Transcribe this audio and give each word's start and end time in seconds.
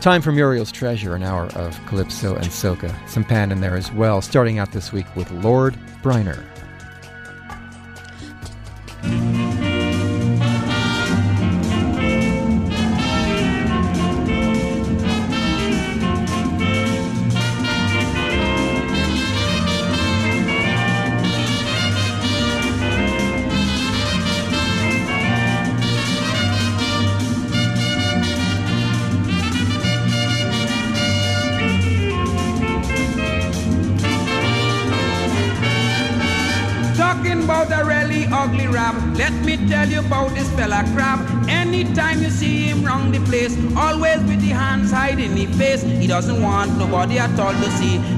Time 0.00 0.22
for 0.22 0.32
Muriel's 0.32 0.72
Treasure, 0.72 1.14
an 1.14 1.22
hour 1.22 1.44
of 1.48 1.78
calypso 1.84 2.34
and 2.34 2.46
soca. 2.46 2.90
Some 3.06 3.22
pan 3.22 3.52
in 3.52 3.60
there 3.60 3.76
as 3.76 3.92
well, 3.92 4.22
starting 4.22 4.58
out 4.58 4.72
this 4.72 4.94
week 4.94 5.04
with 5.14 5.30
Lord 5.30 5.74
Brynner. 6.02 6.42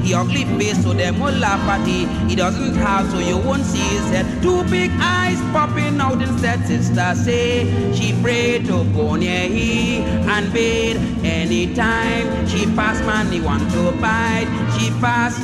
To 0.03 0.09
see. 0.09 0.09
He 0.09 0.15
ugly 0.15 0.45
face 0.59 0.83
so 0.83 0.93
them 0.93 1.21
will 1.21 1.35
laugh 1.35 1.61
at 1.69 1.87
he. 1.87 2.07
He 2.29 2.37
doesn't 2.37 2.75
have 2.75 3.11
so 3.11 3.19
you 3.19 3.39
won't 3.39 3.65
see 3.65 3.79
his 3.79 4.09
head. 4.11 4.43
Two 4.43 4.65
big 4.65 4.91
eyes 5.01 5.41
popping 5.53 6.01
out 6.01 6.21
instead. 6.23 6.67
Sister 6.67 7.15
say 7.15 7.95
she 7.95 8.13
pray 8.23 8.59
to 8.61 8.85
go 8.93 9.17
near 9.17 9.49
he 9.49 9.99
and 9.99 10.53
bathe 10.53 11.01
anytime. 11.25 12.47
She 12.47 12.67
pass 12.67 13.01
man 13.07 13.31
he 13.33 13.41
want 13.41 13.71
to 13.73 13.93
bite. 14.01 14.49
She 14.79 14.91
pass 15.01 15.39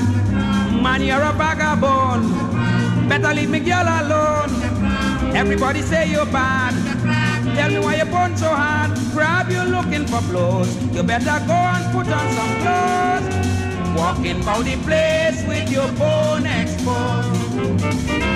man 0.83 1.03
you're 1.03 1.23
a 1.23 1.33
vagabond. 1.33 3.09
Better 3.09 3.35
leave 3.35 3.51
me 3.51 3.61
girl 3.61 3.87
alone. 3.87 4.51
Everybody 5.35 5.83
say 5.83 6.11
you're 6.11 6.27
bad. 6.27 6.75
Tell 7.57 7.71
me 7.71 7.79
why 7.81 7.97
you 7.97 8.05
burn 8.05 8.37
so 8.37 8.49
hard. 8.49 8.97
Grab 9.13 9.51
you 9.51 9.63
looking 9.63 10.07
for 10.07 10.21
blows. 10.31 10.77
You 10.95 11.03
better 11.03 11.45
go 11.47 11.55
and 11.55 11.93
put 11.93 12.09
on 12.13 12.33
some 12.33 12.61
clothes. 12.63 13.18
Walking 13.99 14.41
about 14.43 14.65
the 14.65 14.77
place 14.85 15.45
with 15.49 15.69
your 15.73 15.91
bone 15.93 16.47
exposed. 16.47 18.29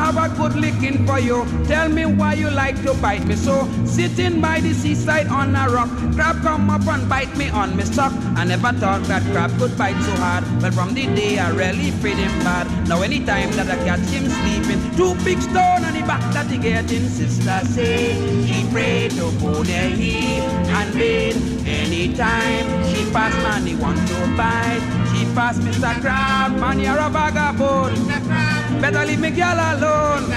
have 0.00 0.32
a 0.32 0.34
good 0.36 0.56
licking 0.56 1.06
for 1.06 1.20
you. 1.20 1.46
Tell 1.66 1.88
me 1.88 2.06
why 2.06 2.32
you 2.34 2.50
like 2.50 2.82
to 2.82 2.94
bite 2.94 3.24
me 3.26 3.36
so. 3.36 3.68
Sitting 3.84 4.40
by 4.40 4.60
the 4.60 4.72
seaside 4.72 5.28
on 5.28 5.54
a 5.54 5.68
rock, 5.68 5.90
crab 6.14 6.42
come 6.42 6.70
up 6.70 6.86
and 6.86 7.08
bite 7.08 7.36
me 7.36 7.48
on 7.50 7.76
me 7.76 7.84
sock. 7.84 8.12
I 8.36 8.44
never 8.44 8.72
thought 8.72 9.02
that 9.04 9.22
crab 9.32 9.56
could 9.58 9.76
bite 9.76 10.00
so 10.02 10.12
hard. 10.16 10.44
But 10.60 10.74
from 10.74 10.94
the 10.94 11.06
day 11.06 11.38
I 11.38 11.50
really 11.50 11.90
feed 12.02 12.16
him 12.16 12.38
bad. 12.40 12.66
Now 12.88 13.02
anytime 13.02 13.50
that 13.52 13.68
I 13.70 13.76
catch 13.84 14.08
him 14.08 14.28
sleeping, 14.28 14.80
two 14.96 15.14
big 15.24 15.40
stone 15.40 15.84
on 15.84 15.92
the 15.92 16.02
back 16.06 16.22
that 16.32 16.46
he 16.46 16.58
getting. 16.58 17.08
Sister 17.08 17.60
say 17.66 18.12
he 18.46 18.68
pray 18.70 19.08
to 19.08 19.30
there 19.64 19.90
he 19.90 20.38
and 20.78 20.94
bathe. 20.94 21.66
Anytime 21.66 22.66
she 22.88 23.10
pass 23.12 23.34
man 23.42 23.66
he 23.66 23.74
want 23.76 23.98
to 24.08 24.18
bite. 24.36 24.82
She 25.12 25.24
pass 25.34 25.58
Mr. 25.58 26.00
Crab, 26.00 26.52
man 26.58 26.78
you're 26.80 26.98
a 26.98 27.10
vagabond. 27.10 28.49
Better 28.80 29.04
leave 29.04 29.20
me 29.20 29.30
girl 29.30 29.58
alone. 29.58 30.32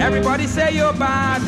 Everybody 0.00 0.46
say 0.46 0.74
you're 0.74 0.94
bad. 0.94 1.42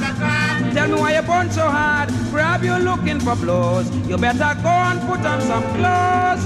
Tell 0.75 0.89
me 0.89 0.95
why 0.95 1.15
you 1.15 1.23
burn 1.23 1.51
so 1.51 1.69
hard. 1.69 2.11
Grab 2.31 2.63
you 2.63 2.77
looking 2.77 3.19
for 3.19 3.35
blows. 3.35 3.91
You 4.07 4.19
better 4.19 4.55
go 4.63 4.69
and 4.69 5.01
put 5.09 5.25
on 5.25 5.41
some 5.41 5.65
clothes. 5.77 6.45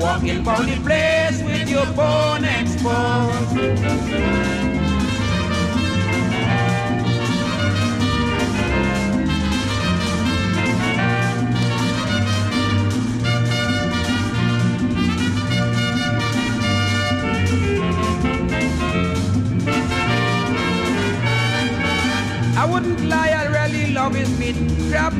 Walking 0.00 0.42
down 0.42 0.66
the 0.66 0.76
place 0.82 1.40
with 1.42 1.68
your 1.70 1.86
bone 1.94 2.44
exposed. 2.44 3.52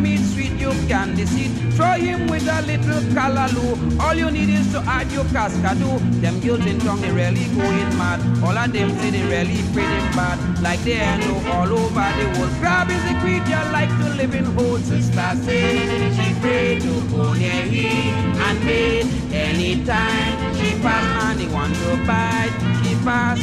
Meat, 0.03 0.19
sweet, 0.19 0.53
you 0.59 0.71
can 0.89 1.15
deceive. 1.15 1.53
Throw 1.75 1.93
him 1.93 2.27
with 2.27 2.47
a 2.49 2.61
little 2.63 3.01
callaloo. 3.15 4.01
All 4.01 4.15
you 4.15 4.31
need 4.31 4.51
is 4.51 4.71
to 4.73 4.81
add 4.81 5.11
your 5.13 5.25
cascadoo. 5.25 6.21
Them 6.21 6.37
in 6.67 6.79
tongue, 6.81 7.01
they 7.01 7.13
really 7.13 7.47
going 7.57 7.93
mad. 7.97 8.21
All 8.43 8.57
of 8.57 8.73
them 8.73 8.91
say 8.99 9.11
they 9.11 9.23
really 9.23 9.63
pretty 9.73 10.01
bad. 10.17 10.39
Like 10.61 10.81
they 10.81 10.99
know 11.21 11.39
all 11.53 11.73
over 11.73 12.09
the 12.19 12.27
world. 12.39 12.53
Crab 12.61 12.91
is 12.91 13.05
a 13.11 13.15
creature 13.23 13.65
like 13.73 13.91
to 14.01 14.09
live 14.21 14.35
in 14.35 14.45
holes. 14.57 14.85
Sister 14.85 15.31
say 15.45 16.11
she 16.17 16.35
pray 16.41 16.79
to 16.81 16.93
him 17.33 18.37
and 18.47 18.61
bathe 18.61 19.33
anytime. 19.33 20.55
She 20.57 20.71
pass 20.83 21.25
and 21.25 21.41
he 21.41 21.49
want 21.49 21.75
to 21.75 21.97
bite. 22.07 22.73
Pass. 23.05 23.39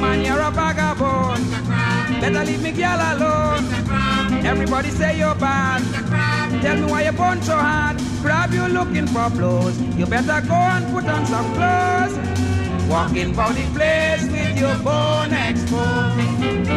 Man, 0.00 0.24
you're 0.24 0.38
a 0.38 0.50
vagabond. 0.50 1.44
Better 2.20 2.44
leave 2.44 2.62
me 2.62 2.72
girl 2.72 3.00
alone. 3.00 3.64
Everybody 4.44 4.90
say 4.90 5.18
you're 5.18 5.34
bad. 5.34 5.82
Tell 6.60 6.76
me 6.76 6.90
why 6.90 7.04
you 7.04 7.12
burn 7.12 7.40
so 7.42 7.56
hard. 7.56 7.96
Grab 8.20 8.52
you 8.52 8.66
looking 8.68 9.06
for 9.06 9.30
blows. 9.30 9.80
You 9.96 10.04
better 10.06 10.46
go 10.46 10.54
and 10.54 10.84
put 10.92 11.06
on 11.06 11.24
some 11.26 11.54
clothes. 11.54 12.18
Walking 12.88 13.32
about 13.32 13.54
the 13.54 13.64
place 13.72 14.28
with 14.30 14.58
your 14.58 14.76
bone 14.84 15.32
exposed. 15.32 16.76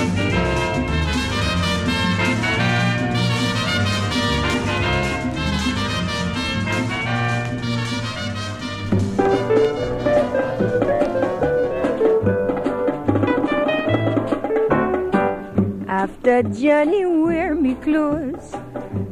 After 16.20 16.44
Johnny 16.50 17.06
wear 17.06 17.56
me 17.56 17.76
clothes, 17.76 18.54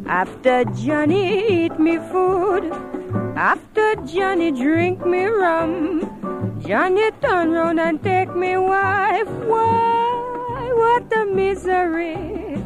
after 0.08 0.66
Johnny 0.66 1.64
eat 1.64 1.80
me 1.80 2.00
food, 2.12 2.70
after 3.38 3.96
Johnny 4.06 4.52
drink 4.52 5.06
me 5.06 5.24
rum, 5.24 6.60
Johnny 6.60 7.10
turn 7.22 7.52
round 7.52 7.80
and 7.80 8.04
take 8.04 8.36
me 8.36 8.58
wife. 8.58 9.30
Why, 9.48 10.70
what 10.76 11.18
a 11.18 11.24
misery! 11.24 12.58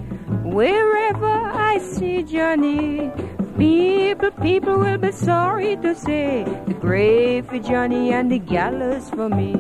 Wherever 0.41 1.35
I 1.69 1.77
see 1.77 2.23
Johnny, 2.23 3.11
people, 3.59 4.31
people 4.41 4.79
will 4.79 4.97
be 4.97 5.11
sorry 5.11 5.75
to 5.83 5.93
say 5.93 6.45
the 6.65 6.73
grave 6.73 7.45
for 7.45 7.59
Johnny 7.59 8.11
and 8.11 8.31
the 8.31 8.39
gallows 8.39 9.07
for 9.11 9.29
me. 9.29 9.53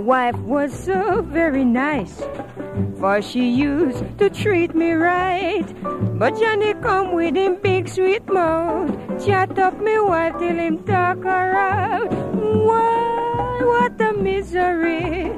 Wife 0.00 0.38
was 0.38 0.72
so 0.72 1.22
very 1.22 1.64
nice, 1.64 2.22
for 2.98 3.20
she 3.20 3.50
used 3.50 4.02
to 4.18 4.30
treat 4.30 4.74
me 4.74 4.92
right. 4.92 5.66
But 6.18 6.38
Johnny 6.38 6.74
come 6.74 7.12
with 7.12 7.36
him 7.36 7.56
big 7.56 7.88
sweet 7.88 8.26
mouth, 8.26 8.90
chat 9.24 9.58
up 9.58 9.78
me 9.80 10.00
wife 10.00 10.38
till 10.38 10.56
him 10.56 10.78
talk 10.84 11.22
her 11.22 11.54
out. 11.54 12.10
Why, 12.10 13.60
what 13.62 14.00
a 14.00 14.12
misery! 14.14 15.28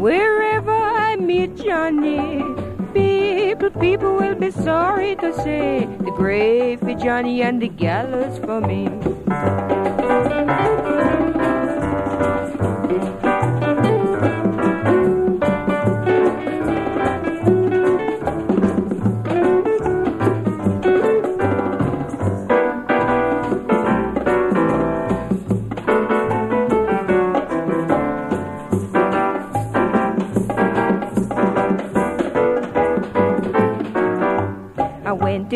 Wherever 0.00 0.72
I 0.72 1.16
meet 1.16 1.56
Johnny, 1.56 2.42
people, 2.94 3.70
people 3.70 4.16
will 4.16 4.34
be 4.34 4.50
sorry 4.50 5.16
to 5.16 5.34
say 5.34 5.86
the 6.00 6.12
grave 6.12 6.80
for 6.80 6.94
Johnny 6.94 7.42
and 7.42 7.60
the 7.60 7.68
gallows 7.68 8.38
for 8.38 8.60
me. 8.60 9.81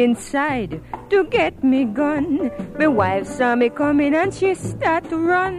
Inside 0.06 0.81
to 1.11 1.25
get 1.37 1.62
me 1.64 1.85
gun. 1.85 2.50
My 2.79 2.87
wife 2.87 3.26
saw 3.26 3.55
me 3.56 3.69
coming 3.70 4.14
and 4.14 4.32
she 4.32 4.55
start 4.55 5.08
to 5.11 5.19
run. 5.19 5.56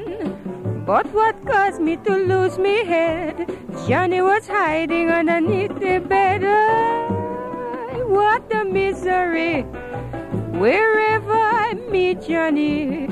But 0.85 1.07
what 1.17 1.45
caused 1.45 1.81
me 1.81 1.97
to 2.07 2.15
lose 2.31 2.57
me 2.57 2.75
head? 2.85 3.45
Johnny 3.87 4.21
was 4.21 4.47
hiding 4.47 5.09
underneath 5.09 5.75
the 5.85 5.99
bed. 5.99 6.45
Ay, 6.45 8.01
what 8.17 8.55
a 8.59 8.63
misery! 8.63 9.63
Wherever 10.63 11.33
I 11.33 11.73
meet 11.91 12.21
Johnny, 12.21 13.09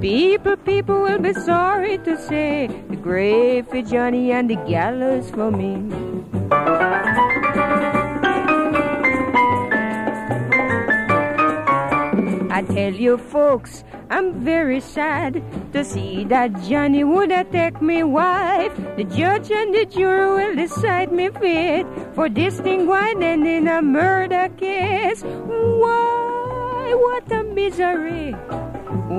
people, 0.00 0.56
people 0.56 1.02
will 1.02 1.22
be 1.30 1.34
sorry 1.34 1.98
to 1.98 2.16
say 2.28 2.68
the 2.88 2.96
grave 2.96 3.68
for 3.68 3.82
Johnny 3.82 4.32
and 4.32 4.48
the 4.48 4.60
gallows 4.74 5.30
for 5.30 5.50
me. 5.50 6.07
Tell 12.78 12.94
you, 12.94 13.18
folks, 13.18 13.82
I'm 14.08 14.28
very 14.40 14.80
sad 14.80 15.42
to 15.72 15.84
see 15.84 16.24
that 16.24 16.50
Johnny 16.68 17.02
would 17.02 17.32
attack 17.32 17.82
me 17.82 18.04
wife. 18.04 18.74
The 18.96 19.04
judge 19.04 19.50
and 19.50 19.74
the 19.74 19.84
jury 19.84 20.28
will 20.36 20.54
decide 20.54 21.10
me 21.12 21.28
fit 21.40 21.86
for 22.14 22.28
this 22.28 22.60
thing 22.60 22.88
and 22.90 23.46
in 23.46 23.66
a 23.66 23.82
murder 23.82 24.48
case. 24.56 25.22
Why, 25.82 26.94
what 27.04 27.32
a 27.32 27.42
misery! 27.42 28.30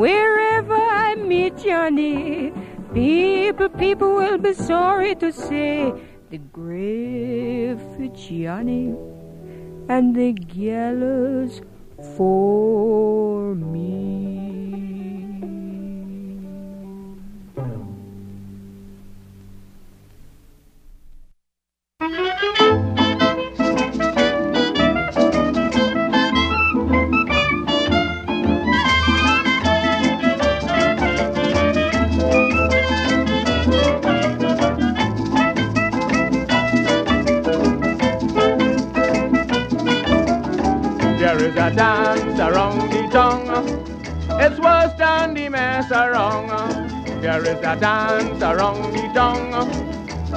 Wherever 0.04 0.80
I 1.06 1.16
meet 1.16 1.58
Johnny, 1.58 2.54
people, 2.94 3.70
people 3.70 4.16
will 4.16 4.38
be 4.38 4.54
sorry 4.54 5.16
to 5.16 5.34
say 5.34 5.92
the 6.30 6.38
grave 6.38 7.82
for 7.96 8.08
Johnny 8.16 8.96
and 9.90 10.16
the 10.16 10.32
gallows 10.32 11.62
for 12.04 13.56
me. 13.56 13.90
There 41.50 41.68
is 41.68 41.74
a 41.74 41.76
dance 41.76 42.40
around 42.40 42.92
the 42.92 43.10
tongue. 43.12 43.50
It's 44.40 44.60
worse 44.60 44.94
than 45.00 45.34
the 45.34 45.50
mess 45.50 45.90
around. 45.90 46.50
There 47.22 47.42
is 47.42 47.58
a 47.58 47.76
dance 47.76 48.44
around 48.44 48.94
the 48.94 49.10
tongue. 49.16 49.68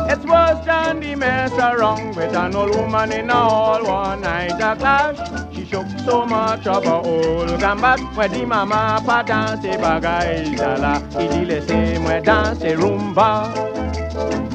It's 0.08 0.24
worse 0.24 0.64
than 0.64 1.00
the 1.00 1.14
mess 1.14 1.52
around 1.52 2.16
with 2.16 2.34
an 2.34 2.56
old 2.56 2.74
woman 2.76 3.12
in 3.12 3.28
a 3.28 3.34
hall 3.34 3.84
one 3.84 4.22
night 4.22 4.52
a 4.52 4.74
clash. 4.74 5.54
She 5.54 5.66
shook 5.66 5.86
so 6.02 6.24
much 6.24 6.66
of 6.66 6.82
her 6.84 7.02
old 7.04 7.60
gambat 7.60 8.16
where 8.16 8.28
the 8.28 8.46
mama 8.46 9.02
pa 9.04 9.22
dance 9.22 9.66
bagay 9.66 10.56
zala. 10.56 10.98
Idi 11.10 11.44
laisse 11.44 12.00
moi 12.00 12.22
danser 12.22 12.78
rumba. 12.78 14.51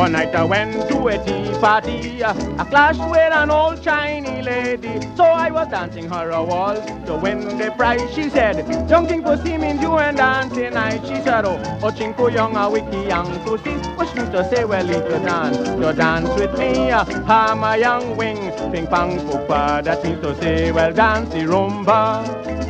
One 0.00 0.12
night 0.12 0.34
I 0.34 0.44
went 0.44 0.88
to 0.88 1.08
a 1.08 1.22
tea 1.22 1.52
party, 1.60 2.24
I 2.24 2.64
clashed 2.70 3.06
with 3.10 3.34
an 3.34 3.50
old 3.50 3.82
Chinese 3.82 4.46
lady. 4.46 4.98
So 5.14 5.24
I 5.24 5.50
was 5.50 5.68
dancing 5.68 6.08
her 6.08 6.30
a 6.30 6.42
waltz 6.42 6.86
to 7.04 7.16
win 7.16 7.58
the 7.58 7.70
prize. 7.76 8.10
She 8.14 8.30
said, 8.30 8.66
Young 8.88 9.06
King 9.06 9.22
Pussy 9.22 9.58
means 9.58 9.82
you 9.82 9.98
and 9.98 10.16
dancing 10.16 10.72
night. 10.72 11.02
She 11.02 11.20
said, 11.20 11.44
Oh, 11.44 11.60
oh 11.82 11.90
Chinko 11.90 12.32
young 12.32 12.56
a 12.56 12.70
wiki 12.70 13.08
young 13.08 13.28
pussy. 13.44 13.74
Which 13.98 14.14
means 14.14 14.30
to 14.30 14.42
say, 14.48 14.64
well, 14.64 14.86
you 14.86 15.00
dance, 15.02 15.58
you 15.68 15.92
dance 15.92 16.30
with 16.30 16.58
me. 16.58 16.88
Ha, 16.88 17.54
my 17.54 17.76
young 17.76 18.16
wing, 18.16 18.50
ping 18.72 18.86
pong 18.86 19.18
poopa. 19.18 19.84
That 19.84 20.02
means 20.02 20.22
to 20.22 20.34
say, 20.40 20.72
well, 20.72 20.94
dance 20.94 21.28
the 21.28 21.40
rumba. 21.40 22.69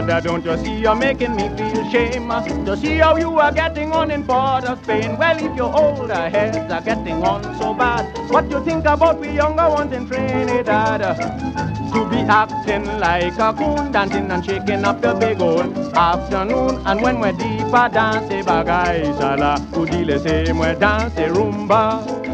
Mother, 0.00 0.20
don't 0.20 0.44
you 0.44 0.56
see 0.58 0.76
you're 0.78 0.94
making 0.94 1.34
me 1.36 1.48
feel 1.56 1.90
shame 1.90 2.28
to 2.66 2.76
see 2.76 2.96
how 2.98 3.16
you 3.16 3.38
are 3.38 3.52
getting 3.52 3.92
on 3.92 4.10
in 4.10 4.28
of 4.28 4.82
Spain? 4.82 5.16
Well, 5.16 5.38
if 5.38 5.56
your 5.56 5.74
older 5.74 6.28
heads 6.28 6.70
are 6.70 6.82
getting 6.82 7.22
on 7.22 7.42
so 7.58 7.72
bad, 7.72 8.04
what 8.30 8.50
you 8.50 8.62
think 8.64 8.84
about 8.84 9.18
we 9.18 9.30
younger 9.30 9.68
ones 9.70 9.94
in 9.94 10.06
Trinidad? 10.06 11.00
To 11.92 12.10
be 12.10 12.18
acting 12.28 12.84
like 12.98 13.38
a 13.38 13.54
coon, 13.54 13.90
dancing 13.90 14.30
and 14.30 14.44
shaking 14.44 14.84
up 14.84 15.02
your 15.02 15.14
big 15.14 15.40
old 15.40 15.74
afternoon. 15.94 16.82
And 16.84 17.00
when 17.00 17.18
we're 17.20 17.32
deeper, 17.32 17.88
dance 17.88 18.32
bagay 18.48 19.16
sala, 19.18 19.56
udile 19.72 20.20
say 20.20 20.52
we 20.52 20.78
dance 20.78 21.14
rumba. 21.14 22.25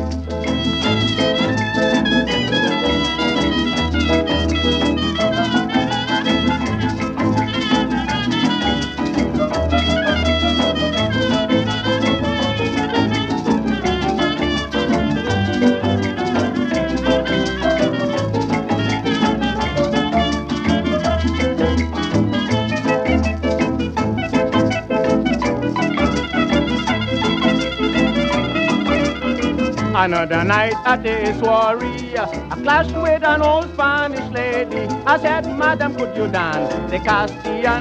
Another 30.03 30.43
night 30.43 30.75
at 30.85 31.07
a 31.07 31.33
soiree, 31.39 32.19
I 32.19 32.57
clashed 32.61 32.91
with 33.01 33.23
an 33.23 33.41
old 33.41 33.73
Spanish 33.73 34.29
lady. 34.33 34.89
I 35.07 35.17
said, 35.17 35.47
Madam, 35.57 35.95
could 35.95 36.17
you 36.17 36.27
dance 36.27 36.75
the 36.91 36.99
Castilian? 36.99 37.81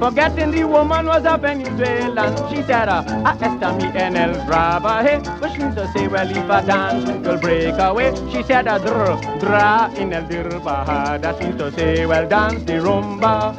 Forgetting 0.00 0.52
the 0.52 0.64
woman 0.64 1.04
was 1.04 1.26
a 1.26 1.36
Venezuelan. 1.36 2.32
She 2.48 2.62
said, 2.62 2.88
"Ah, 2.88 3.36
esta 3.38 3.74
mi 3.76 3.84
en 3.94 4.16
el 4.16 4.32
trabaje, 4.46 5.20
which 5.42 5.58
means 5.58 5.74
to 5.74 5.86
say, 5.92 6.08
well, 6.08 6.30
if 6.30 6.50
I 6.50 6.62
dance, 6.62 7.04
you'll 7.22 7.36
break 7.36 7.74
away. 7.78 8.14
She 8.32 8.42
said, 8.44 8.64
dr, 8.64 9.20
dra 9.38 9.90
in 9.94 10.14
el 10.14 10.22
dirbaja. 10.22 11.20
That 11.20 11.38
means 11.38 11.58
to 11.58 11.70
say, 11.72 12.06
well, 12.06 12.26
dance 12.26 12.64
the 12.64 12.80
rumba. 12.80 13.54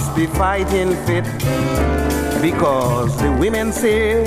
Must 0.00 0.16
be 0.16 0.26
fighting 0.26 0.96
fit 1.04 1.24
because 2.40 3.14
the 3.20 3.30
women 3.38 3.70
say 3.70 4.24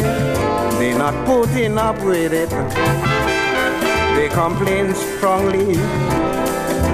they're 0.78 0.98
not 0.98 1.16
putting 1.26 1.80
up 1.80 1.98
with 2.04 2.32
it. 2.32 2.50
They 4.16 4.30
complain 4.30 4.94
strongly, 4.94 5.74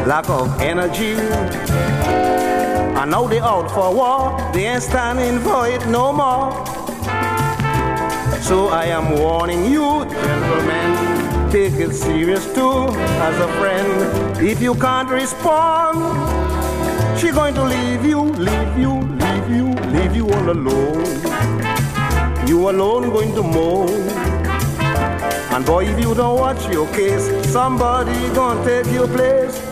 lack 0.08 0.30
of 0.30 0.62
energy. 0.62 1.16
And 3.00 3.12
now 3.12 3.28
they're 3.28 3.44
out 3.44 3.70
for 3.72 3.94
war, 3.94 4.52
they 4.54 4.68
ain't 4.68 4.84
standing 4.84 5.40
for 5.40 5.68
it 5.68 5.86
no 5.88 6.14
more. 6.14 6.66
So 8.42 8.70
I 8.70 8.86
am 8.86 9.20
warning 9.20 9.66
you, 9.66 10.06
gentlemen, 10.06 11.52
take 11.52 11.74
it 11.74 11.94
serious 11.94 12.46
too 12.54 12.88
as 13.28 13.40
a 13.40 13.50
friend. 13.60 14.42
If 14.42 14.62
you 14.62 14.74
can't 14.76 15.10
respond, 15.10 16.29
she 17.20 17.32
going 17.32 17.54
to 17.54 17.64
leave 17.64 18.06
you, 18.06 18.22
leave 18.22 18.78
you, 18.78 18.94
leave 19.02 19.50
you, 19.50 19.68
leave 19.92 20.16
you 20.16 20.30
all 20.30 20.50
alone. 20.52 21.06
You 22.48 22.70
alone 22.70 23.10
going 23.10 23.34
to 23.36 23.44
moan. 23.44 23.90
And 25.52 25.66
boy, 25.66 25.86
if 25.86 26.00
you 26.00 26.16
don't 26.16 26.40
watch 26.40 26.66
your 26.72 26.88
case, 26.94 27.26
somebody 27.52 28.18
gonna 28.34 28.64
take 28.64 28.92
your 28.94 29.08
place. 29.08 29.69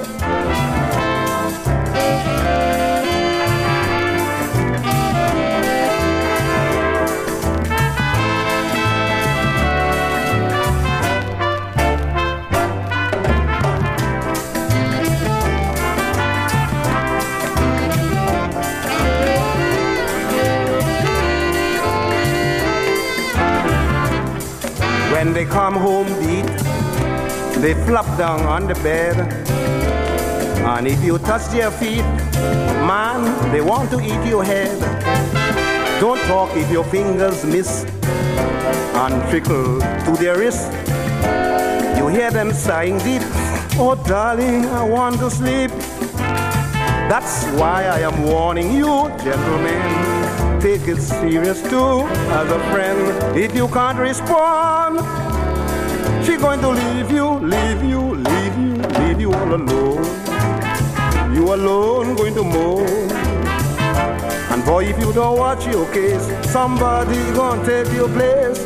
They 25.38 25.46
come 25.46 25.76
home 25.76 26.08
beat, 26.20 26.48
they 27.62 27.76
flop 27.86 28.08
down 28.18 28.42
on 28.42 28.66
the 28.66 28.74
bed. 28.82 29.16
And 30.66 30.88
if 30.88 31.04
you 31.04 31.20
touch 31.20 31.46
their 31.52 31.70
feet, 31.70 32.08
man, 32.90 33.22
they 33.52 33.62
want 33.62 33.92
to 33.92 34.00
eat 34.00 34.28
your 34.28 34.44
head. 34.44 34.80
Don't 36.02 36.20
talk 36.22 36.50
if 36.58 36.72
your 36.72 36.86
fingers 36.86 37.46
miss 37.46 37.84
and 39.04 39.30
trickle 39.30 39.80
to 40.06 40.16
their 40.18 40.40
wrist. 40.40 40.72
You 42.00 42.08
hear 42.08 42.32
them 42.32 42.52
sighing 42.52 42.98
deep. 42.98 43.22
Oh, 43.78 44.02
darling, 44.08 44.66
I 44.66 44.84
want 44.90 45.20
to 45.20 45.30
sleep. 45.30 45.70
That's 47.12 47.46
why 47.60 47.84
I 47.84 48.00
am 48.00 48.24
warning 48.24 48.74
you, 48.74 49.08
gentlemen 49.24 50.17
take 50.60 50.88
it 50.88 51.02
serious 51.02 51.62
too 51.62 52.02
as 52.40 52.52
a 52.52 52.60
friend. 52.72 53.38
If 53.38 53.56
you 53.56 53.68
can't 53.68 54.00
respond, 54.00 54.98
she's 56.26 56.42
going 56.42 56.62
to 56.62 56.70
leave 56.70 57.12
you, 57.12 57.28
leave 57.40 57.84
you, 57.84 58.02
leave 58.16 58.58
you, 58.58 58.74
leave 59.00 59.22
you 59.22 59.34
all 59.34 59.54
alone. 59.54 60.04
You 61.34 61.54
alone 61.54 62.16
going 62.16 62.34
to 62.36 62.44
moan. 62.44 62.88
And 64.52 64.66
boy, 64.66 64.86
if 64.86 65.00
you 65.00 65.14
don't 65.14 65.38
watch 65.38 65.66
your 65.68 65.86
case, 65.94 66.26
somebody 66.52 67.18
gonna 67.34 67.64
take 67.66 67.94
your 67.94 68.10
place. 68.10 68.60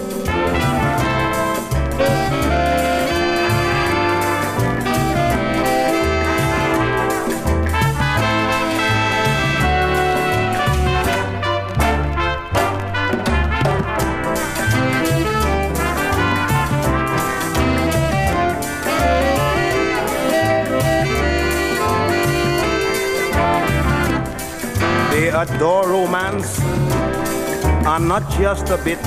Adore 25.42 25.90
romance 25.90 26.60
and 26.60 28.08
not 28.08 28.30
just 28.38 28.70
a 28.70 28.78
bit. 28.78 29.02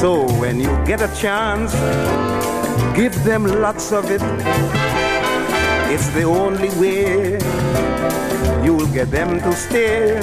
So 0.00 0.26
when 0.40 0.58
you 0.58 0.70
get 0.86 1.02
a 1.02 1.14
chance, 1.14 1.74
give 2.96 3.12
them 3.22 3.44
lots 3.60 3.92
of 3.92 4.10
it. 4.10 4.22
It's 5.92 6.08
the 6.10 6.22
only 6.22 6.70
way 6.80 7.38
you'll 8.64 8.92
get 8.94 9.10
them 9.10 9.40
to 9.40 9.52
stay. 9.52 10.20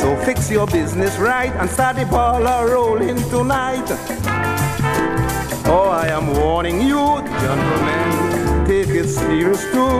So 0.00 0.16
fix 0.24 0.50
your 0.50 0.66
business 0.66 1.18
right 1.18 1.52
and 1.60 1.68
start 1.68 1.96
the 1.96 2.06
ball 2.06 2.42
rolling 2.64 3.16
tonight. 3.28 3.88
Oh, 5.66 5.90
I 5.92 6.08
am 6.08 6.34
warning 6.34 6.80
you, 6.80 7.04
gentlemen, 7.44 8.66
take 8.66 8.88
it 8.88 9.08
serious 9.08 9.62
too 9.70 9.96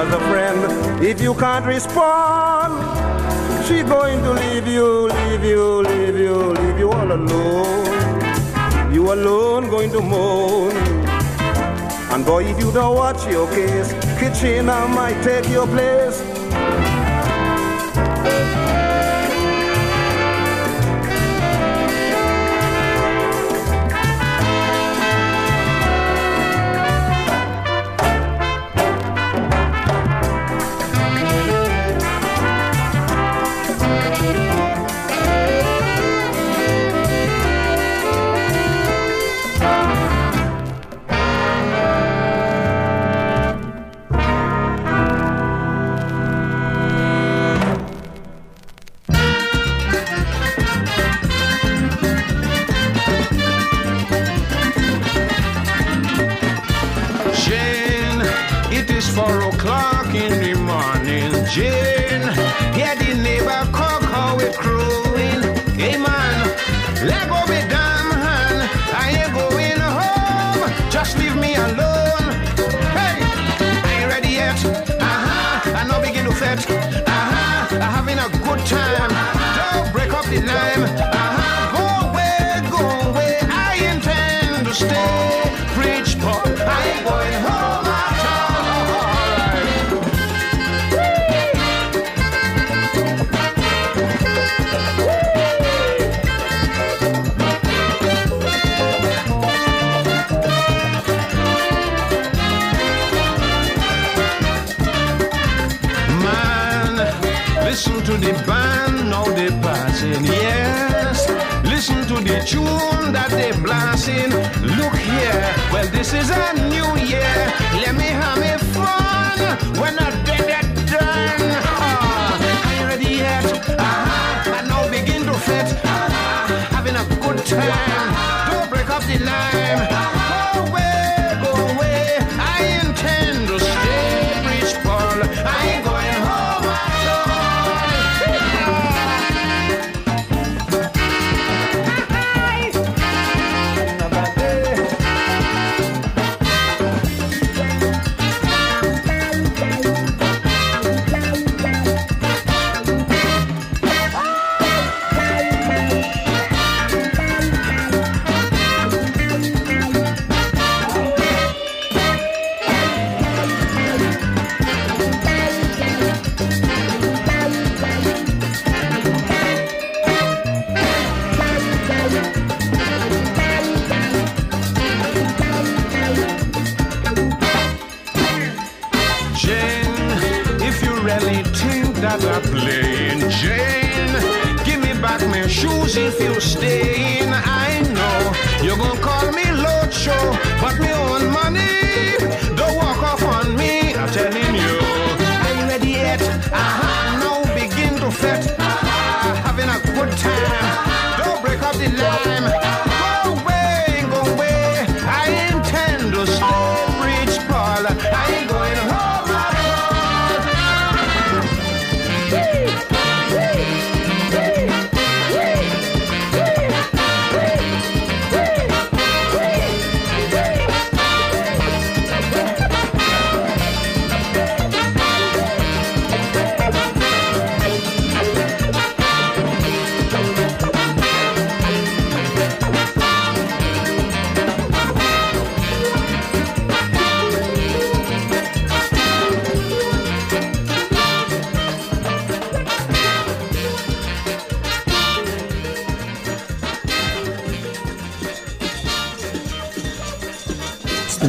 as 0.00 0.08
a 0.14 0.20
friend. 0.30 1.04
If 1.04 1.20
you 1.20 1.34
can't 1.34 1.66
respond, 1.66 2.51
she's 3.72 3.84
going 3.84 4.22
to 4.22 4.32
leave 4.32 4.66
you, 4.66 5.08
leave 5.08 5.44
you, 5.44 5.82
leave 5.82 6.18
you, 6.18 6.36
leave 6.52 6.78
you 6.78 6.90
all 6.90 7.12
alone. 7.12 8.92
You 8.92 9.12
alone 9.12 9.70
going 9.70 9.90
to 9.92 10.00
moan. 10.00 10.72
And 12.12 12.24
boy, 12.24 12.44
if 12.44 12.58
you 12.58 12.70
don't 12.72 12.94
watch 12.94 13.26
your 13.26 13.48
case, 13.48 13.92
Kitchener 14.18 14.88
might 14.88 15.22
take 15.22 15.48
your 15.48 15.66
place. 15.66 16.31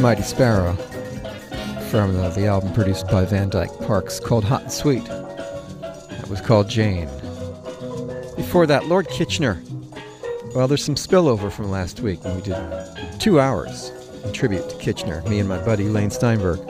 Mighty 0.04 0.20
Sparrow 0.22 0.74
from 1.88 2.14
uh, 2.20 2.28
the 2.28 2.44
album 2.46 2.74
produced 2.74 3.08
by 3.08 3.24
Van 3.24 3.48
Dyke 3.48 3.72
Parks 3.86 4.20
called 4.20 4.44
Hot 4.44 4.60
and 4.60 4.70
Sweet. 4.70 5.02
That 5.06 6.26
was 6.28 6.42
called 6.42 6.68
Jane. 6.68 7.08
Before 8.36 8.66
that, 8.66 8.84
Lord 8.84 9.08
Kitchener. 9.08 9.62
Well, 10.54 10.68
there's 10.68 10.84
some 10.84 10.96
spillover 10.96 11.50
from 11.50 11.70
last 11.70 12.00
week 12.00 12.22
when 12.22 12.36
we 12.36 12.42
did 12.42 12.54
two 13.18 13.40
hours 13.40 13.92
in 14.24 14.34
tribute 14.34 14.68
to 14.68 14.76
Kitchener, 14.76 15.22
me 15.22 15.38
and 15.38 15.48
my 15.48 15.56
buddy 15.64 15.84
Lane 15.84 16.10
Steinberg. 16.10 16.60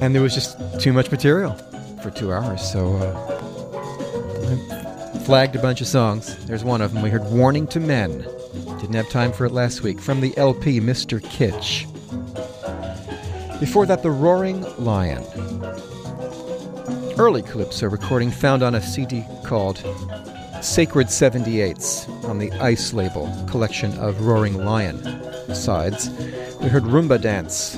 And 0.00 0.14
there 0.14 0.22
was 0.22 0.34
just 0.34 0.56
too 0.80 0.92
much 0.92 1.10
material 1.10 1.54
for 2.00 2.12
two 2.12 2.32
hours, 2.32 2.62
so 2.62 2.94
uh, 2.94 3.34
I 5.16 5.18
flagged 5.24 5.56
a 5.56 5.60
bunch 5.60 5.80
of 5.80 5.88
songs. 5.88 6.46
There's 6.46 6.62
one 6.62 6.80
of 6.80 6.94
them. 6.94 7.02
We 7.02 7.10
heard 7.10 7.24
Warning 7.24 7.66
to 7.66 7.80
Men. 7.80 8.24
Didn't 8.78 8.94
have 8.94 9.08
time 9.08 9.32
for 9.32 9.44
it 9.44 9.52
last 9.52 9.82
week. 9.82 10.00
From 10.00 10.20
the 10.20 10.36
LP 10.36 10.80
Mr. 10.80 11.20
Kitch. 11.22 11.86
Before 13.58 13.86
that, 13.86 14.04
The 14.04 14.10
Roaring 14.10 14.62
Lion. 14.78 15.24
Early 17.18 17.42
Calypso 17.42 17.88
recording 17.88 18.30
found 18.30 18.62
on 18.62 18.76
a 18.76 18.80
CD 18.80 19.24
called 19.44 19.78
Sacred 20.62 21.08
78s 21.08 22.08
on 22.24 22.38
the 22.38 22.52
Ice 22.52 22.92
label, 22.92 23.26
collection 23.48 23.92
of 23.98 24.20
Roaring 24.20 24.64
Lion 24.64 25.02
sides. 25.52 26.10
We 26.60 26.68
heard 26.68 26.84
Rhumba 26.84 27.20
Dance. 27.20 27.76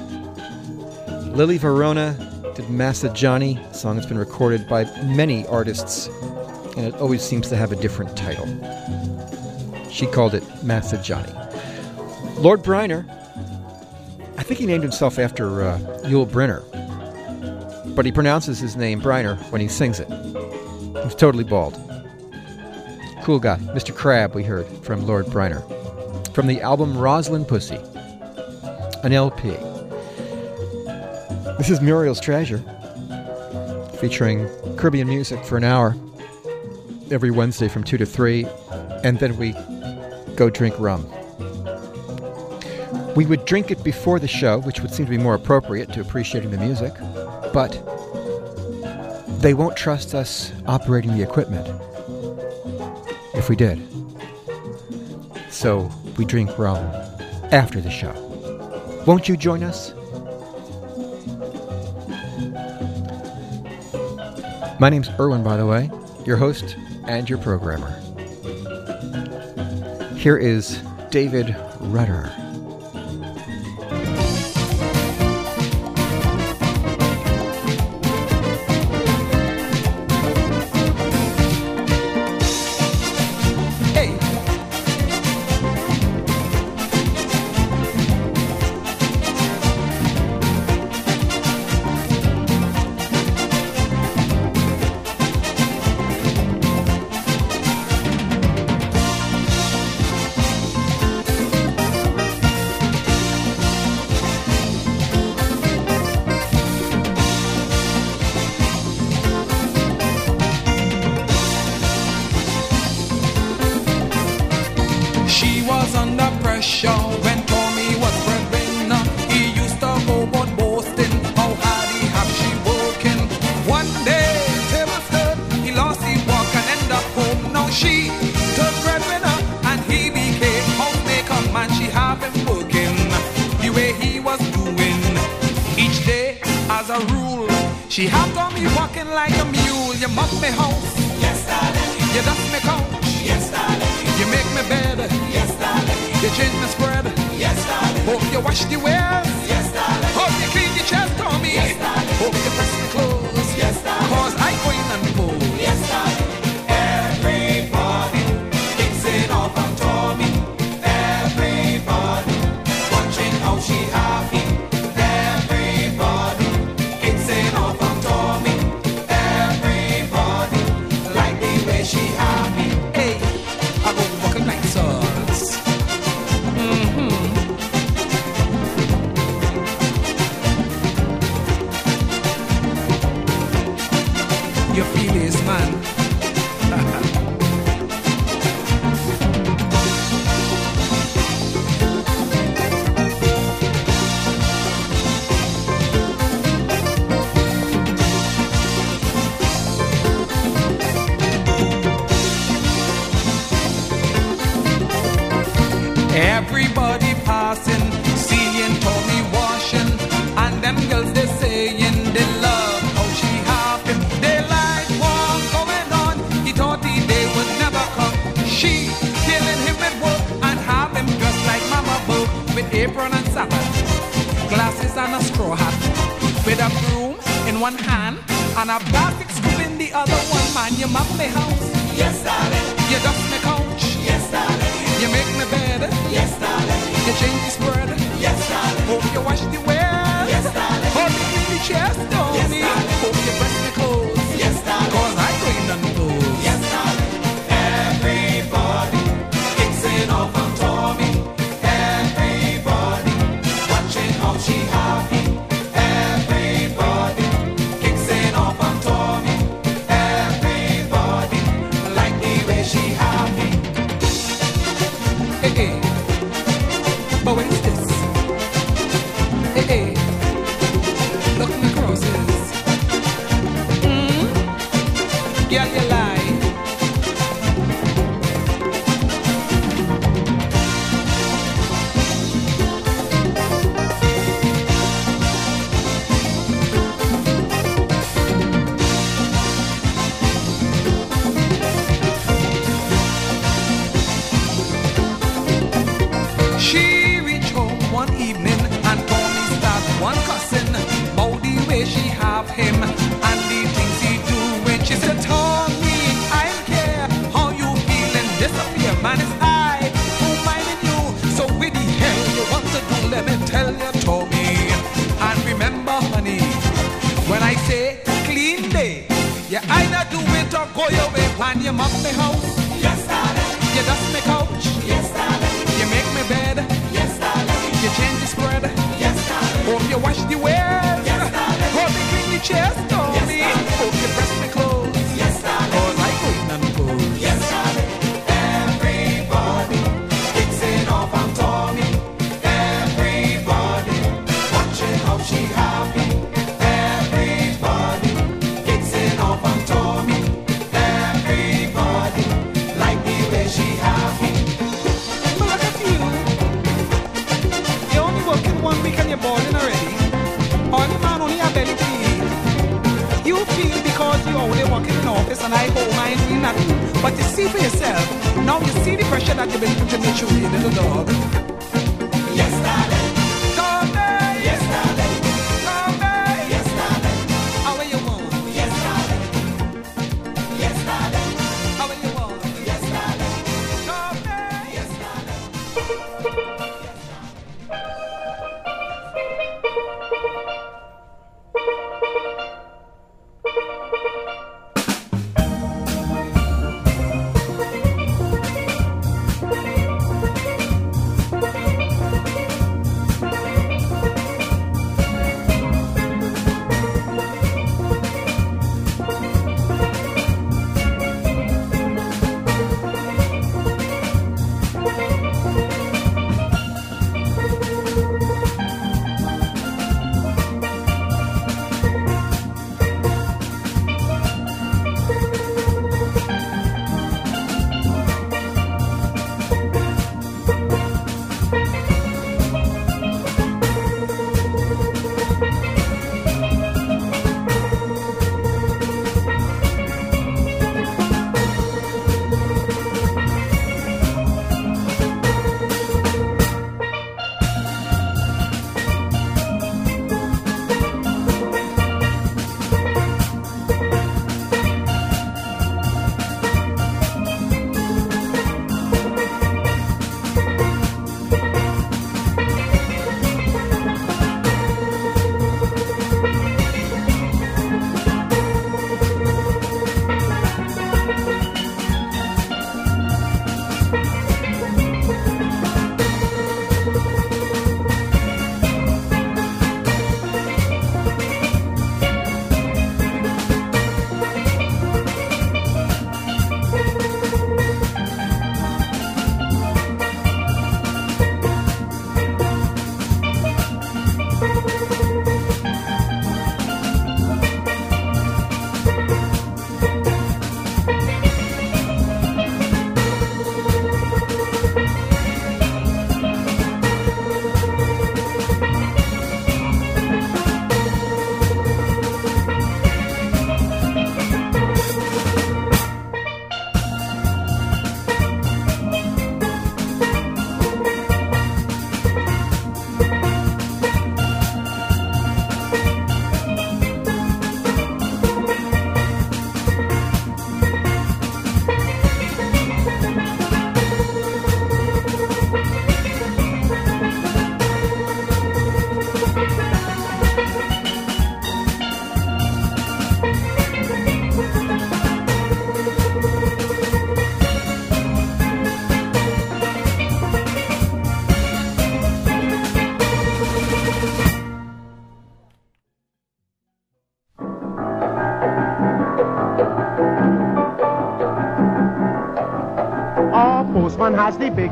Lili 1.34 1.56
Verona 1.56 2.14
did 2.54 2.68
Massa 2.68 3.08
Johnny, 3.14 3.56
a 3.56 3.74
song 3.74 3.96
that's 3.96 4.06
been 4.06 4.18
recorded 4.18 4.68
by 4.68 4.84
many 5.04 5.46
artists, 5.46 6.08
and 6.76 6.86
it 6.86 6.94
always 6.96 7.22
seems 7.22 7.48
to 7.48 7.56
have 7.56 7.72
a 7.72 7.76
different 7.76 8.14
title. 8.18 8.46
She 9.90 10.06
called 10.06 10.34
it 10.34 10.44
Massa 10.62 10.98
Johnny. 11.02 11.32
Lord 12.38 12.62
Briner, 12.62 13.08
I 14.38 14.42
think 14.42 14.60
he 14.60 14.66
named 14.66 14.82
himself 14.82 15.18
after 15.18 15.62
uh, 15.62 15.78
Yul 16.04 16.26
Brynner, 16.26 16.64
but 17.94 18.06
he 18.06 18.12
pronounces 18.12 18.58
his 18.58 18.76
name 18.76 19.00
Briner 19.00 19.36
when 19.50 19.60
he 19.60 19.68
sings 19.68 20.00
it. 20.00 20.08
He's 21.04 21.14
totally 21.14 21.44
bald. 21.44 21.74
Cool 23.22 23.40
guy. 23.40 23.58
Mr. 23.74 23.94
Crab, 23.94 24.34
we 24.34 24.42
heard 24.42 24.66
from 24.82 25.06
Lord 25.06 25.26
Briner. 25.26 25.62
From 26.34 26.46
the 26.46 26.62
album 26.62 26.96
Roslyn 26.96 27.44
Pussy, 27.44 27.78
an 29.02 29.12
LP. 29.12 29.50
This 31.58 31.68
is 31.68 31.80
Muriel's 31.80 32.20
Treasure, 32.20 32.58
featuring 34.00 34.48
Caribbean 34.76 35.08
music 35.08 35.44
for 35.44 35.58
an 35.58 35.64
hour 35.64 35.94
every 37.10 37.30
Wednesday 37.30 37.68
from 37.68 37.84
2 37.84 37.98
to 37.98 38.06
3, 38.06 38.46
and 39.04 39.18
then 39.18 39.36
we 39.36 39.54
go 40.40 40.48
drink 40.48 40.74
rum. 40.78 41.06
We 43.14 43.26
would 43.26 43.44
drink 43.44 43.70
it 43.70 43.84
before 43.84 44.18
the 44.18 44.26
show, 44.26 44.58
which 44.60 44.80
would 44.80 44.90
seem 44.90 45.04
to 45.04 45.10
be 45.10 45.18
more 45.18 45.34
appropriate 45.34 45.92
to 45.92 46.00
appreciating 46.00 46.50
the 46.50 46.56
music, 46.56 46.94
but 47.52 47.72
they 49.42 49.52
won't 49.52 49.76
trust 49.76 50.14
us 50.14 50.50
operating 50.66 51.14
the 51.14 51.22
equipment 51.22 51.68
if 53.34 53.50
we 53.50 53.54
did. 53.54 53.86
So 55.50 55.90
we 56.16 56.24
drink 56.24 56.58
rum 56.58 56.78
after 57.52 57.78
the 57.82 57.90
show. 57.90 58.14
Won't 59.06 59.28
you 59.28 59.36
join 59.36 59.62
us? 59.62 59.92
My 64.80 64.88
name's 64.88 65.10
Irwin, 65.20 65.42
by 65.42 65.58
the 65.58 65.66
way, 65.66 65.90
your 66.24 66.38
host 66.38 66.78
and 67.06 67.28
your 67.28 67.38
programmer. 67.40 67.99
Here 70.20 70.36
is 70.36 70.82
David 71.10 71.56
Rudder. 71.80 72.39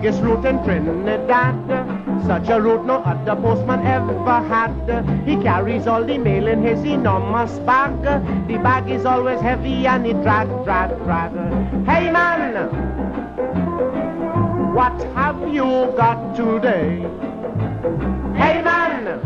Biggest 0.01 0.23
route 0.23 0.45
in 0.45 0.63
Trinidad. 0.63 1.57
Such 2.25 2.49
a 2.49 2.61
route 2.61 2.87
no 2.87 2.99
other 3.03 3.35
postman 3.41 3.85
ever 3.85 4.41
had. 4.47 4.73
He 5.27 5.37
carries 5.43 5.87
all 5.89 6.05
the 6.05 6.19
mail 6.19 6.47
in 6.47 6.63
his 6.63 6.79
enormous 6.85 7.59
bag. 7.61 8.01
The 8.47 8.59
bag 8.59 8.89
is 8.91 9.05
always 9.05 9.41
heavy 9.41 9.87
and 9.87 10.07
he 10.07 10.13
drag, 10.13 10.47
drag, 10.65 10.97
drag. 11.05 11.33
Hey 11.85 12.13
man, 12.13 12.69
what 14.75 15.03
have 15.15 15.41
you 15.53 15.93
got 15.97 16.37
today? 16.37 17.01
Hey 18.37 18.63
man, 18.63 19.19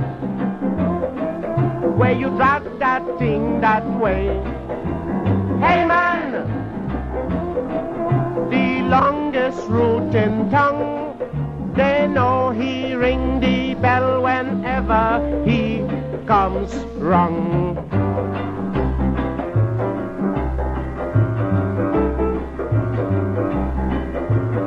where 1.98 2.12
you 2.12 2.30
drag 2.30 2.78
that 2.78 3.18
thing 3.18 3.61
that 3.61 3.85
way? 4.00 4.24
Hey 5.61 5.85
man, 5.85 6.32
the 8.48 8.88
longest 8.88 9.21
route 10.12 10.29
in 10.29 10.51
town. 10.51 11.72
They 11.75 12.07
know 12.07 12.51
he 12.51 12.94
ring 12.94 13.40
the 13.40 13.75
bell 13.75 14.22
whenever 14.22 15.42
he 15.44 15.79
comes 16.27 16.75
wrong. 16.98 17.77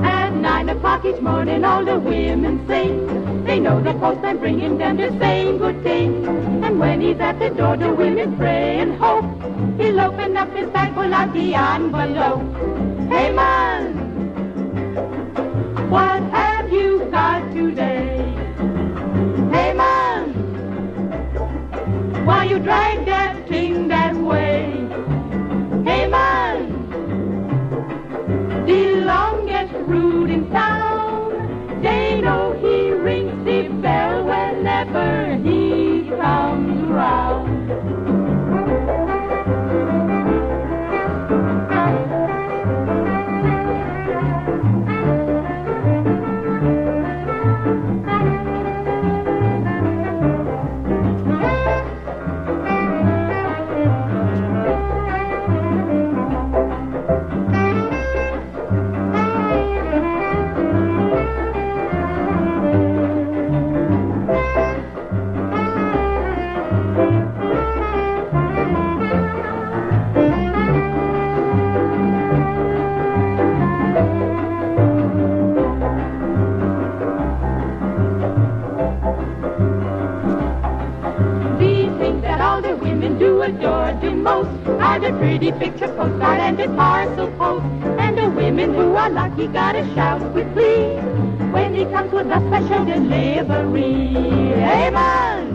At 0.04 0.34
nine 0.34 0.70
o'clock 0.70 1.06
each 1.06 1.22
morning, 1.22 1.64
all 1.64 1.86
the 1.86 2.00
women 2.00 2.66
sing. 2.68 3.44
They 3.44 3.60
know 3.60 3.80
the 3.82 3.94
postman 3.94 4.40
bringing 4.40 4.78
them 4.78 4.98
the 4.98 5.10
same 5.20 5.60
good 5.60 5.84
thing. 5.84 6.26
And 6.64 6.80
when 6.80 7.02
he's 7.02 7.20
at 7.20 7.38
the 7.40 7.50
door, 7.50 7.78
the 7.78 7.94
women 7.94 8.36
pray 8.38 8.80
and 8.80 8.98
hope 8.98 9.26
he'll 9.80 10.00
open 10.02 10.36
up 10.36 10.52
his 10.56 10.70
bag, 10.72 10.96
pull 10.96 11.14
out 11.14 11.32
the 11.34 11.54
envelope. 11.54 12.42
Hey 13.08 13.32
man, 13.32 13.75
what 15.96 16.22
have 16.24 16.70
you 16.74 17.08
got 17.10 17.40
today? 17.54 18.18
Hey 19.54 19.72
man, 19.74 20.34
why 22.26 22.44
you 22.44 22.60
drag 22.60 22.85
pretty 85.38 85.52
picture 85.60 85.88
postcard 85.88 86.40
and 86.40 86.60
a 86.62 86.68
parcel 86.76 87.28
post. 87.32 87.66
And 88.00 88.18
the 88.18 88.30
women 88.30 88.74
who 88.74 88.96
are 88.96 89.10
lucky 89.10 89.48
gotta 89.48 89.84
shout 89.94 90.22
with 90.34 90.54
glee 90.54 90.96
when 91.52 91.76
he 91.76 91.84
comes 91.86 92.14
with 92.14 92.28
a 92.28 92.40
special 92.48 92.86
delivery. 92.86 94.14
Hey 94.56 94.90
man, 94.92 95.48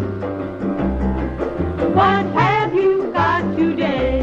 what 1.95 2.27
have 2.41 2.75
you 2.75 3.11
got 3.13 3.41
today? 3.57 4.21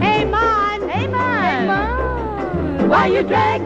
Hey 0.00 0.24
man, 0.24 0.88
hey 0.88 1.06
man, 1.06 2.88
why 2.88 3.06
you 3.06 3.22
drag 3.22 3.61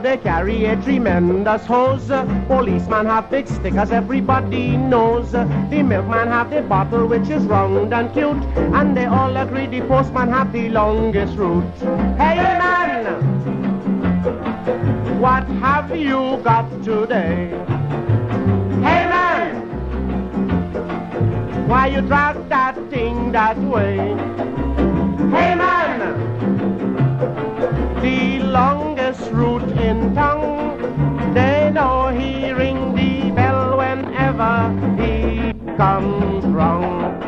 they 0.00 0.16
carry 0.16 0.64
a 0.66 0.76
tremendous 0.82 1.64
hose. 1.66 2.08
Policeman 2.46 3.06
have 3.06 3.30
big 3.30 3.48
stickers, 3.48 3.90
everybody 3.90 4.76
knows. 4.76 5.32
The 5.32 5.82
milkman 5.82 6.28
have 6.28 6.50
the 6.50 6.62
bottle 6.62 7.06
which 7.06 7.28
is 7.28 7.44
round 7.44 7.92
and 7.92 8.12
cute. 8.12 8.42
And 8.74 8.96
they 8.96 9.06
all 9.06 9.36
agree 9.36 9.66
the 9.66 9.80
postman 9.86 10.28
have 10.30 10.52
the 10.52 10.68
longest 10.68 11.36
route. 11.36 11.64
Hey 12.16 12.36
man, 12.36 13.04
what 15.20 15.44
have 15.44 15.90
you 15.96 16.38
got 16.44 16.70
today? 16.84 17.50
Hey 18.82 19.04
man, 19.08 19.56
why 21.68 21.86
you 21.88 22.00
drag 22.02 22.48
that 22.48 22.76
thing 22.90 23.32
that 23.32 23.58
way? 23.58 23.96
Hey 25.36 25.54
man, 25.54 25.98
the 28.00 28.37
longest 28.48 29.30
route 29.30 29.68
in 29.78 30.14
town. 30.14 31.34
They 31.34 31.70
know 31.72 32.08
he 32.08 32.50
ring 32.52 32.94
the 32.94 33.30
bell 33.30 33.76
whenever 33.76 34.72
he 35.00 35.52
comes 35.76 36.44
round. 36.46 37.18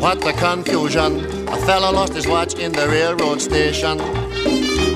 What 0.00 0.26
a 0.26 0.32
confusion. 0.34 1.24
A 1.48 1.56
fellow 1.64 1.92
lost 1.92 2.14
his 2.14 2.26
watch 2.26 2.54
in 2.54 2.72
the 2.72 2.88
railroad 2.88 3.40
station. 3.40 4.21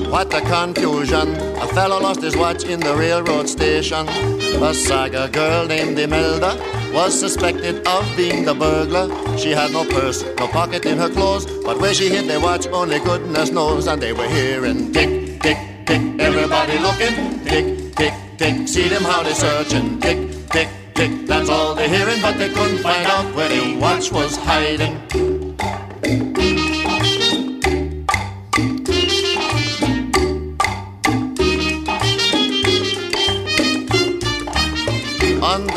What 0.09 0.33
a 0.33 0.41
confusion. 0.41 1.35
A 1.57 1.67
fellow 1.67 1.99
lost 1.99 2.21
his 2.21 2.35
watch 2.35 2.63
in 2.63 2.79
the 2.79 2.95
railroad 2.95 3.49
station. 3.49 4.07
A 4.07 4.73
saga 4.73 5.27
girl 5.27 5.67
named 5.67 5.99
Imelda 5.99 6.57
was 6.93 7.19
suspected 7.19 7.85
of 7.85 8.05
being 8.15 8.45
the 8.45 8.55
burglar. 8.55 9.07
She 9.37 9.51
had 9.51 9.71
no 9.71 9.83
purse, 9.83 10.23
no 10.39 10.47
pocket 10.47 10.85
in 10.85 10.97
her 10.97 11.09
clothes, 11.09 11.45
but 11.63 11.79
where 11.79 11.93
she 11.93 12.09
hid 12.09 12.29
their 12.29 12.39
watch, 12.39 12.67
only 12.67 12.99
goodness 12.99 13.51
knows. 13.51 13.87
And 13.87 14.01
they 14.01 14.13
were 14.13 14.29
hearing 14.29 14.93
tick, 14.93 15.41
tick, 15.41 15.57
tick, 15.85 16.01
everybody 16.19 16.79
looking, 16.79 17.43
tick, 17.43 17.95
tick, 17.95 18.13
tick. 18.37 18.67
See 18.67 18.87
them 18.87 19.03
how 19.03 19.23
they 19.23 19.33
searching, 19.33 19.99
tick, 19.99 20.17
tick, 20.51 20.69
tick. 20.95 21.27
That's 21.27 21.49
all 21.49 21.75
they're 21.75 21.89
hearing, 21.89 22.21
but 22.21 22.37
they 22.37 22.49
couldn't 22.49 22.79
find 22.79 23.05
out 23.05 23.35
where 23.35 23.49
the 23.49 23.77
watch 23.77 24.11
was 24.11 24.37
hiding. 24.37 24.95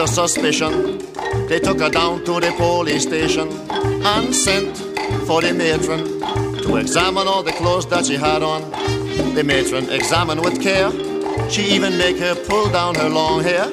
Under 0.00 0.12
suspicion, 0.14 0.98
they 1.46 1.58
took 1.58 1.78
her 1.78 1.90
down 1.90 2.24
to 2.24 2.40
the 2.40 2.50
police 2.56 3.02
station 3.02 3.48
and 3.70 4.34
sent 4.34 4.78
for 5.26 5.42
the 5.42 5.52
matron 5.52 6.22
to 6.62 6.76
examine 6.76 7.28
all 7.28 7.42
the 7.42 7.52
clothes 7.52 7.86
that 7.88 8.06
she 8.06 8.14
had 8.14 8.42
on. 8.42 8.62
The 9.34 9.44
matron 9.44 9.90
examined 9.90 10.42
with 10.42 10.62
care. 10.62 10.90
She 11.50 11.64
even 11.74 11.98
make 11.98 12.16
her 12.16 12.34
pull 12.34 12.70
down 12.70 12.94
her 12.94 13.10
long 13.10 13.42
hair. 13.42 13.66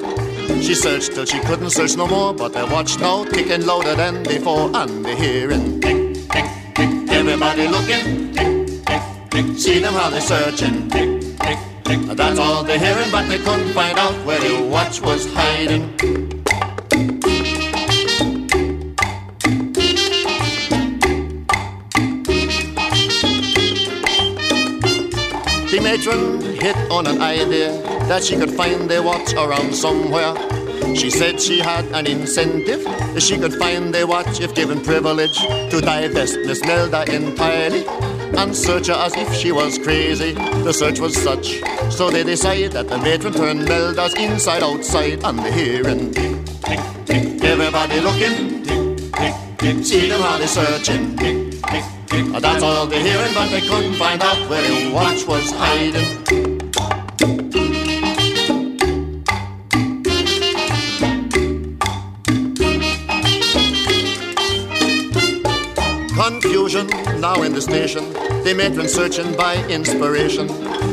She 0.60 0.74
searched 0.74 1.14
till 1.14 1.24
she 1.24 1.40
couldn't 1.40 1.70
search 1.70 1.96
no 1.96 2.06
more, 2.06 2.34
but 2.34 2.52
the 2.52 2.66
watch 2.66 2.98
now 2.98 3.24
ticking 3.24 3.64
louder 3.64 3.94
than 3.94 4.22
before, 4.22 4.70
and 4.76 5.02
the 5.02 5.14
hearing 5.14 5.80
tick, 5.80 6.28
tick, 6.28 6.44
tick. 6.74 6.90
Everybody 7.08 7.68
looking, 7.68 8.34
tick, 8.34 8.84
tick, 8.84 9.02
tick. 9.30 9.58
See 9.58 9.78
them 9.78 9.94
how 9.94 10.10
they 10.10 10.20
searching, 10.20 10.90
tick. 10.90 11.27
That's 11.88 12.38
all 12.38 12.64
they're 12.64 12.78
hearing, 12.78 13.10
but 13.10 13.26
they 13.28 13.38
couldn't 13.38 13.72
find 13.72 13.98
out 13.98 14.12
where 14.26 14.38
the 14.38 14.62
watch 14.62 15.00
was 15.00 15.24
hiding. 15.32 15.96
The 25.70 25.80
matron 25.82 26.42
hit 26.56 26.76
on 26.90 27.06
an 27.06 27.22
idea 27.22 27.72
that 28.08 28.22
she 28.22 28.36
could 28.36 28.50
find 28.50 28.90
their 28.90 29.02
watch 29.02 29.32
around 29.32 29.74
somewhere. 29.74 30.34
She 30.94 31.08
said 31.08 31.40
she 31.40 31.58
had 31.58 31.86
an 31.94 32.06
incentive 32.06 32.82
if 33.16 33.22
she 33.22 33.38
could 33.38 33.54
find 33.54 33.94
their 33.94 34.06
watch 34.06 34.40
if 34.40 34.54
given 34.54 34.82
privilege 34.82 35.38
to 35.38 35.80
divest 35.80 36.36
Miss 36.44 36.60
Nelda 36.64 37.10
entirely 37.10 37.86
and 38.38 38.56
search 38.56 38.86
her 38.86 38.94
as 38.94 39.14
if 39.16 39.34
she 39.34 39.50
was 39.52 39.78
crazy. 39.78 40.32
The 40.32 40.72
search 40.72 41.00
was 41.00 41.16
such, 41.16 41.60
so 41.90 42.10
they 42.10 42.22
decided 42.22 42.72
that 42.72 42.88
the 42.88 42.98
matron 42.98 43.32
turned 43.32 43.64
Melda's 43.66 44.14
inside 44.14 44.62
outside 44.62 45.24
and 45.24 45.38
the 45.38 45.50
hearing. 45.50 46.12
Tick, 46.12 46.80
tick, 47.04 47.42
Everybody 47.42 48.00
looking, 48.00 48.62
tick, 48.62 49.12
tick, 49.12 49.34
tick, 49.58 49.84
see 49.84 50.08
them 50.08 50.20
how 50.20 50.38
they 50.38 50.46
searching. 50.46 51.16
tick 51.16 51.50
tick 51.70 51.84
tick. 52.06 52.26
That's 52.40 52.62
all 52.62 52.86
they 52.86 53.02
hearing, 53.02 53.34
but 53.34 53.48
they 53.50 53.60
couldn't 53.60 53.94
find 53.94 54.22
out 54.22 54.48
where 54.48 54.62
the 54.62 54.92
watch 54.92 55.26
was 55.26 55.50
hiding. 55.50 56.06
Confusion 66.14 66.86
now 67.20 67.42
in 67.42 67.52
the 67.52 67.60
station. 67.60 68.27
They 68.44 68.54
matron 68.54 68.88
searching 68.88 69.36
by 69.36 69.56
inspiration. 69.68 70.46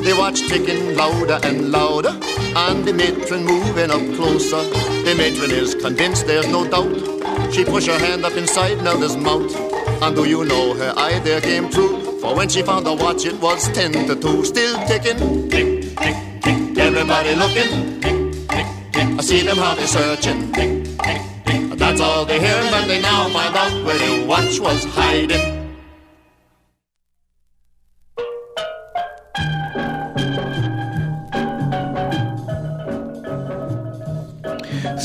They 0.03 0.13
watch 0.13 0.41
ticking 0.47 0.95
louder 0.95 1.39
and 1.43 1.71
louder, 1.71 2.19
and 2.55 2.85
the 2.85 2.93
matron 2.93 3.45
moving 3.45 3.91
up 3.91 4.01
closer. 4.15 4.61
The 5.05 5.15
matron 5.17 5.51
is 5.51 5.75
convinced 5.75 6.27
there's 6.27 6.47
no 6.47 6.67
doubt. 6.67 7.53
She 7.53 7.63
push 7.63 7.87
her 7.87 7.97
hand 7.97 8.25
up 8.25 8.33
inside 8.33 8.83
Nelda's 8.83 9.15
mouth, 9.15 9.55
and 10.01 10.15
do 10.15 10.25
you 10.25 10.43
know 10.45 10.73
her 10.73 10.93
idea 10.97 11.39
came 11.41 11.69
true? 11.69 12.19
For 12.19 12.35
when 12.35 12.49
she 12.49 12.61
found 12.61 12.85
the 12.85 12.93
watch, 12.93 13.25
it 13.25 13.39
was 13.39 13.67
ten 13.71 13.91
to 13.91 14.15
two, 14.15 14.43
still 14.43 14.75
ticking. 14.87 15.49
Tick, 15.49 15.95
tick, 15.95 16.41
tick. 16.41 16.77
Everybody 16.77 17.35
looking. 17.35 18.01
Tick, 18.01 18.17
tick, 18.49 18.67
tick. 18.91 19.19
I 19.19 19.21
see 19.21 19.41
them 19.41 19.57
how 19.57 19.75
they 19.75 19.85
searching. 19.85 20.51
Tick, 20.51 20.83
tick, 21.03 21.21
tick. 21.45 21.77
That's 21.77 22.01
all 22.01 22.25
they 22.25 22.39
hear, 22.39 22.61
but 22.71 22.87
they 22.87 23.01
now 23.01 23.29
find 23.29 23.55
out 23.55 23.85
where 23.85 23.97
the 23.97 24.25
watch 24.25 24.59
was 24.59 24.83
hiding. 24.85 25.54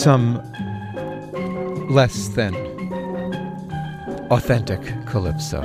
Some 0.01 0.41
less 1.91 2.29
than 2.29 2.55
authentic 4.31 4.81
calypso. 5.05 5.61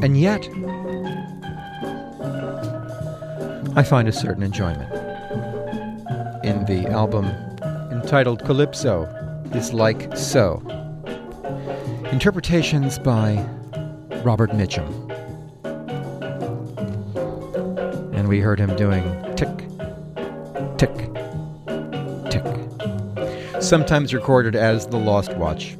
And 0.00 0.18
yet, 0.18 0.48
I 3.76 3.82
find 3.82 4.08
a 4.08 4.12
certain 4.12 4.42
enjoyment 4.42 4.90
in 6.42 6.64
the 6.64 6.86
album 6.90 7.26
entitled 7.90 8.42
Calypso 8.46 9.04
is 9.52 9.74
Like 9.74 10.16
So. 10.16 10.62
Interpretations 12.10 12.98
by 12.98 13.46
Robert 14.24 14.52
Mitchum. 14.52 14.88
And 18.14 18.26
we 18.26 18.40
heard 18.40 18.58
him 18.58 18.74
doing 18.74 19.04
tick, 19.36 19.50
tick. 20.78 21.11
Sometimes 23.72 24.12
recorded 24.12 24.54
as 24.54 24.86
The 24.86 24.98
Lost 24.98 25.32
Watch. 25.32 25.78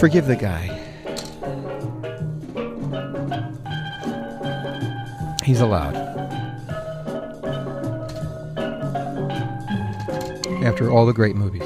Forgive 0.00 0.24
the 0.26 0.38
guy. 0.40 0.68
He's 5.44 5.60
allowed. 5.60 5.96
After 10.64 10.90
all 10.90 11.04
the 11.04 11.12
great 11.12 11.36
movies 11.36 11.60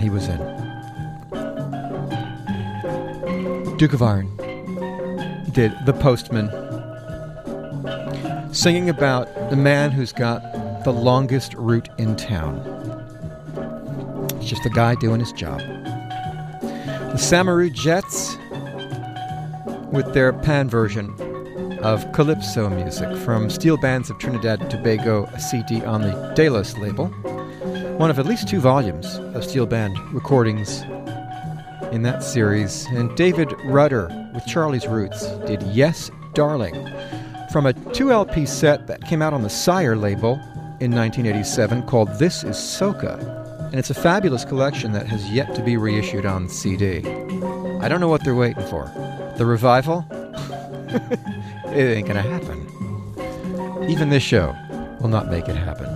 he 0.00 0.10
was 0.10 0.26
in. 0.26 0.38
Duke 3.76 3.92
of 3.92 4.02
Iron 4.02 4.26
did 5.52 5.72
The 5.86 5.92
Postman, 6.00 6.48
singing 8.52 8.90
about 8.90 9.26
the 9.48 9.56
man 9.56 9.90
who's 9.90 10.12
got 10.12 10.84
the 10.84 10.92
longest 10.92 11.54
route 11.54 11.88
in 11.96 12.14
town. 12.16 12.60
It's 14.36 14.48
just 14.48 14.66
a 14.66 14.70
guy 14.70 14.94
doing 14.96 15.20
his 15.20 15.32
job. 15.32 15.58
The 15.60 17.18
Samaroo 17.18 17.72
Jets, 17.72 18.36
with 19.90 20.12
their 20.12 20.34
pan 20.34 20.68
version 20.68 21.14
of 21.82 22.10
calypso 22.12 22.68
music 22.68 23.16
from 23.18 23.48
Steel 23.48 23.78
Bands 23.78 24.10
of 24.10 24.18
Trinidad 24.18 24.60
and 24.60 24.70
Tobago, 24.70 25.24
a 25.24 25.40
CD 25.40 25.82
on 25.84 26.02
the 26.02 26.32
Delos 26.34 26.76
label, 26.76 27.06
one 27.96 28.10
of 28.10 28.18
at 28.18 28.26
least 28.26 28.48
two 28.48 28.60
volumes 28.60 29.16
of 29.34 29.44
steel 29.44 29.66
band 29.66 29.98
recordings 30.12 30.82
in 31.90 32.02
that 32.02 32.22
series. 32.22 32.86
And 32.90 33.14
David 33.16 33.52
Rudder 33.64 34.08
with 34.34 34.44
Charlie's 34.44 34.86
Roots 34.86 35.26
did 35.46 35.62
Yes, 35.62 36.10
Darling 36.34 36.74
from 37.52 37.66
a 37.66 37.74
2 38.02 38.10
LP 38.10 38.44
set 38.44 38.88
that 38.88 39.00
came 39.06 39.22
out 39.22 39.32
on 39.32 39.42
the 39.42 39.48
Sire 39.48 39.94
label 39.94 40.32
in 40.80 40.90
1987 40.90 41.84
called 41.84 42.08
This 42.18 42.42
Is 42.42 42.56
Soca. 42.56 43.16
And 43.66 43.76
it's 43.76 43.90
a 43.90 43.94
fabulous 43.94 44.44
collection 44.44 44.90
that 44.90 45.06
has 45.06 45.30
yet 45.30 45.54
to 45.54 45.62
be 45.62 45.76
reissued 45.76 46.26
on 46.26 46.48
CD. 46.48 46.96
I 47.78 47.86
don't 47.86 48.00
know 48.00 48.08
what 48.08 48.24
they're 48.24 48.34
waiting 48.34 48.66
for. 48.66 48.90
The 49.38 49.46
revival? 49.46 50.04
it 51.68 51.96
ain't 51.96 52.08
gonna 52.08 52.22
happen. 52.22 52.66
Even 53.88 54.08
this 54.08 54.24
show 54.24 54.52
will 55.00 55.08
not 55.08 55.30
make 55.30 55.48
it 55.48 55.54
happen. 55.54 55.86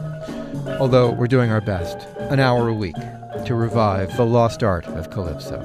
Although 0.78 1.11
we're 1.11 1.26
doing 1.26 1.50
our 1.50 1.61
best, 1.61 2.07
an 2.30 2.38
hour 2.38 2.68
a 2.68 2.72
week, 2.72 2.94
to 3.46 3.57
revive 3.57 4.16
the 4.16 4.24
lost 4.24 4.62
art 4.62 4.86
of 4.86 5.11
Calypso. 5.11 5.59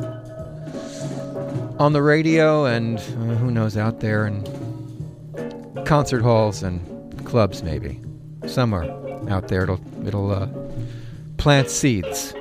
On 1.78 1.94
the 1.94 2.02
radio 2.02 2.66
and 2.66 2.98
uh, 2.98 3.36
who 3.36 3.52
knows 3.52 3.78
out 3.78 4.00
there 4.00 4.26
in 4.26 4.44
concert 5.92 6.22
halls 6.22 6.64
and 6.64 6.80
clubs 7.26 7.64
maybe. 7.64 8.00
Somewhere 8.48 8.86
out 9.30 9.50
there 9.50 9.64
it'll 9.64 10.08
it'll 10.08 10.32
uh, 10.32 10.48
plant 11.36 11.70
seeds, 11.70 12.34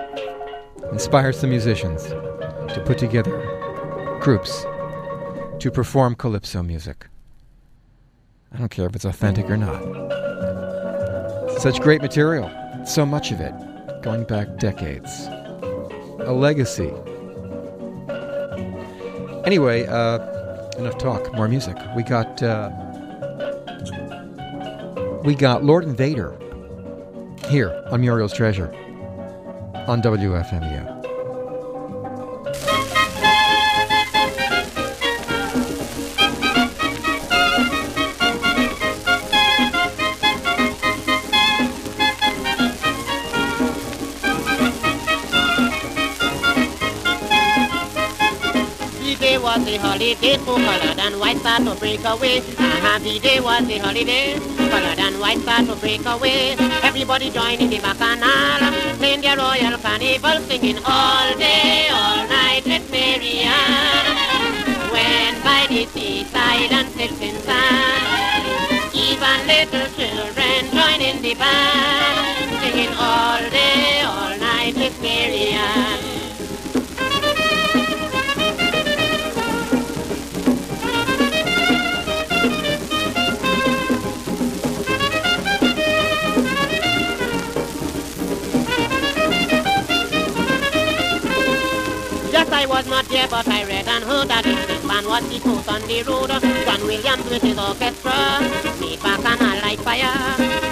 inspire 0.92 1.32
some 1.32 1.51
musicians 1.51 2.05
to 2.74 2.80
put 2.86 2.96
together 2.96 3.36
groups 4.20 4.64
to 5.59 5.68
perform 5.68 6.14
calypso 6.14 6.62
music. 6.62 7.09
I 8.53 8.59
don't 8.59 8.68
care 8.68 8.86
if 8.86 8.94
it's 8.94 9.05
authentic 9.05 9.51
or 9.51 9.57
not. 9.57 9.82
Such 11.59 11.80
great 11.80 12.03
material, 12.03 12.48
so 12.86 13.05
much 13.05 13.32
of 13.32 13.40
it, 13.40 13.53
going 14.01 14.22
back 14.22 14.59
decades. 14.59 15.26
A 16.20 16.32
legacy. 16.32 16.92
Anyway, 19.44 19.88
uh, 19.88 20.20
enough 20.78 20.98
talk, 20.98 21.34
more 21.34 21.48
music. 21.48 21.76
We 21.96 22.05
got 22.05 22.40
uh, 22.44 22.70
we 25.25 25.35
got 25.35 25.64
Lord 25.64 25.85
Invader 25.85 26.39
here 27.49 27.85
on 27.91 28.01
Muriel's 28.01 28.33
Treasure 28.33 28.73
on 29.87 30.01
WFMU. 30.03 30.99
Holiday 50.14 50.36
for 50.38 50.56
colored 50.56 50.98
and 50.98 51.20
white 51.20 51.38
start 51.38 51.62
to 51.64 51.74
break 51.76 52.04
away. 52.04 52.38
A 52.58 52.62
happy 52.82 53.18
day 53.20 53.40
was 53.40 53.66
the 53.66 53.78
holiday, 53.78 54.34
colored 54.70 54.98
and 54.98 55.20
white 55.20 55.38
start 55.38 55.66
to 55.66 55.76
break 55.76 56.04
away. 56.04 56.56
Everybody 56.82 57.30
join 57.30 57.61
in 57.61 57.70
the 57.70 57.78
bacchanal, 57.78 58.96
playing 58.98 59.20
their 59.20 59.36
royal 59.36 59.78
carnival, 59.78 60.40
singing 60.48 60.78
all 60.84 61.34
day, 61.38 61.88
all 61.92 62.26
night, 62.26 62.62
let 62.66 62.90
Marianne. 62.90 64.16
Went 64.92 65.44
by 65.44 65.66
the 65.68 65.86
seaside 65.86 66.72
and 66.72 66.88
silting 66.88 67.38
sand, 67.46 68.44
even 68.94 69.46
little 69.46 69.86
children 69.94 70.61
join 70.74 71.00
in 71.00 71.22
the 71.22 71.34
band, 71.34 72.50
singing 72.62 72.94
all 72.98 73.38
day, 73.50 74.02
all 74.02 74.36
night, 74.38 74.74
let 74.76 75.00
Marianne. 75.00 76.00
Just 76.00 76.20
I 92.61 92.66
was 92.66 92.86
not 92.86 93.06
there, 93.06 93.26
but 93.26 93.48
I 93.48 93.64
read 93.64 93.88
and 93.88 94.04
heard 94.04 94.28
that 94.28 94.44
this 94.44 94.84
man 94.84 95.06
was 95.08 95.24
the 95.32 95.38
fourth 95.40 95.66
on 95.66 95.80
the 95.88 96.02
road. 96.04 96.28
John 96.28 96.82
Williams 96.84 97.24
with 97.30 97.40
his 97.40 97.56
orchestra 97.56 98.12
made 98.78 99.00
bacchanal 99.00 99.56
like 99.64 99.80
fire. 99.80 100.12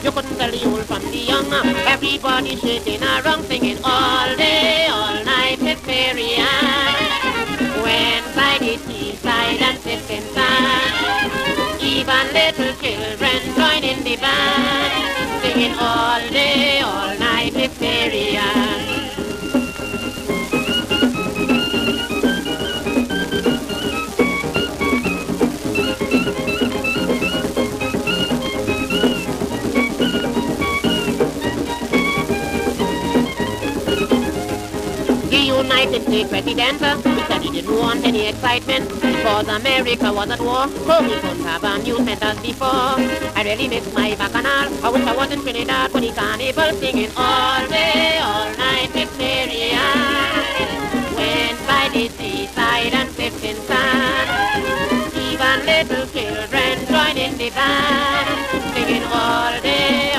You 0.05 0.13
couldn't 0.13 0.37
tell 0.37 0.51
the 0.51 0.61
old 0.69 0.85
from 0.85 1.01
the 1.09 1.17
young. 1.17 1.49
Everybody 1.89 2.57
shaking 2.57 3.03
around, 3.03 3.43
singing 3.49 3.79
all 3.83 4.37
day, 4.37 4.87
all 4.93 5.25
night, 5.25 5.61
hysteria. 5.65 6.45
When 7.81 8.23
by 8.37 8.61
the 8.61 8.77
seaside 8.85 9.63
and 9.65 9.79
sipping 9.81 10.29
sand, 10.37 11.33
even 11.81 12.27
little 12.37 12.75
children 12.85 13.41
join 13.57 13.83
in 13.83 14.05
the 14.05 14.17
band, 14.21 15.41
singing 15.41 15.73
all 15.81 16.21
day, 16.29 16.83
all 16.85 17.18
United 35.79 36.03
States 36.03 36.29
President 36.29 36.83
uh, 36.83 37.39
he 37.39 37.51
didn't 37.53 37.79
want 37.79 38.05
any 38.05 38.27
excitement 38.27 38.89
because 39.01 39.47
America 39.47 40.13
was 40.13 40.29
at 40.29 40.41
war, 40.41 40.67
so 40.67 41.03
we 41.03 41.15
couldn't 41.21 41.45
have 41.47 41.63
amusement 41.63 42.21
as 42.21 42.37
before. 42.41 42.99
I 43.39 43.43
really 43.45 43.69
miss 43.69 43.87
my 43.95 44.17
bacchanal. 44.17 44.67
I 44.85 44.91
wish 44.91 45.07
I 45.07 45.15
was 45.15 45.31
in 45.31 45.41
Trinidad 45.41 45.93
for 45.93 46.01
the 46.01 46.11
carnival 46.11 46.73
singing 46.81 47.11
all 47.17 47.63
day, 47.69 48.19
all 48.21 48.51
night, 48.59 48.91
hysteria. 48.91 49.87
Went 51.15 51.59
by 51.71 51.89
the 51.95 52.09
seaside 52.09 52.95
and 52.95 53.09
sipped 53.11 53.45
in 53.45 53.55
sand. 53.71 55.15
Even 55.15 55.59
little 55.65 56.07
children 56.11 56.75
joined 56.91 57.19
in 57.19 57.39
the 57.39 57.51
band, 57.51 58.75
singing 58.75 59.05
all 59.15 59.55
day, 59.63 60.18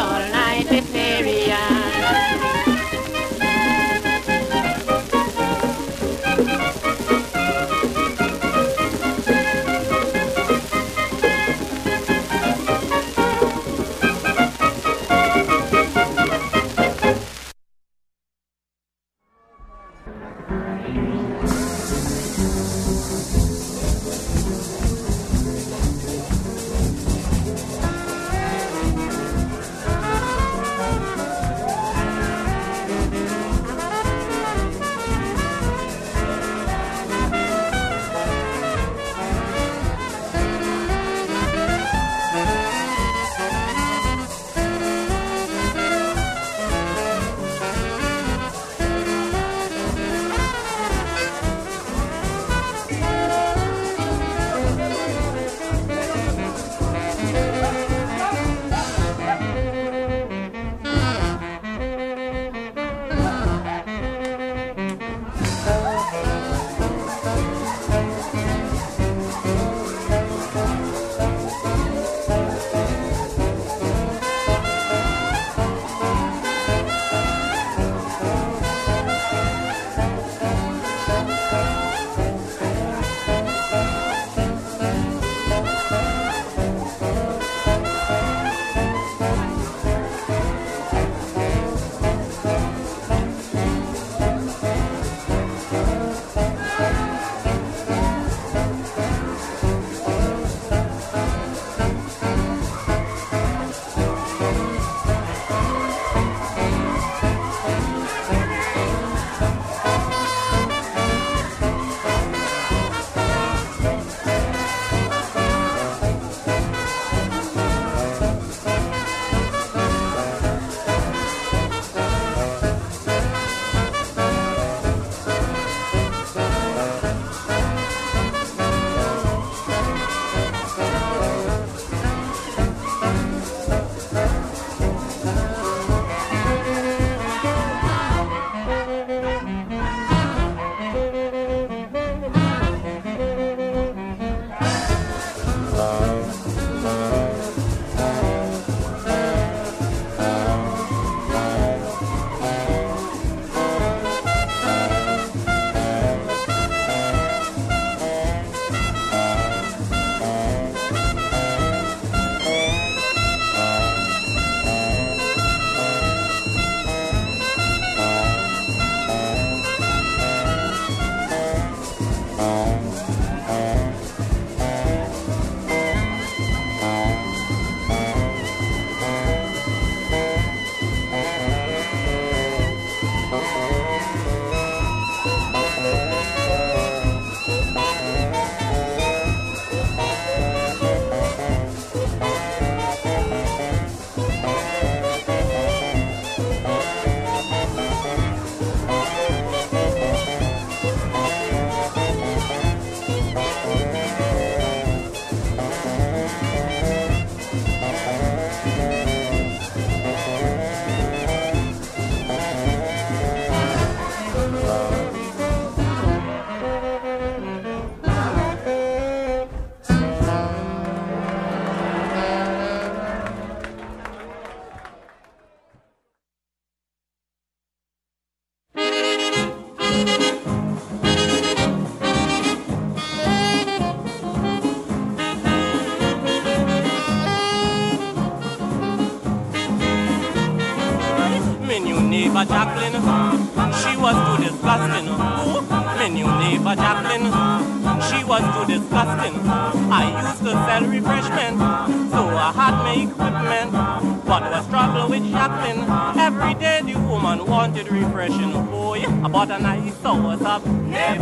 yeah, 259.50 259.56
I 259.56 259.80
nice 259.80 259.98
sour 259.98 260.34
up. 260.46 260.66
Never 260.66 261.20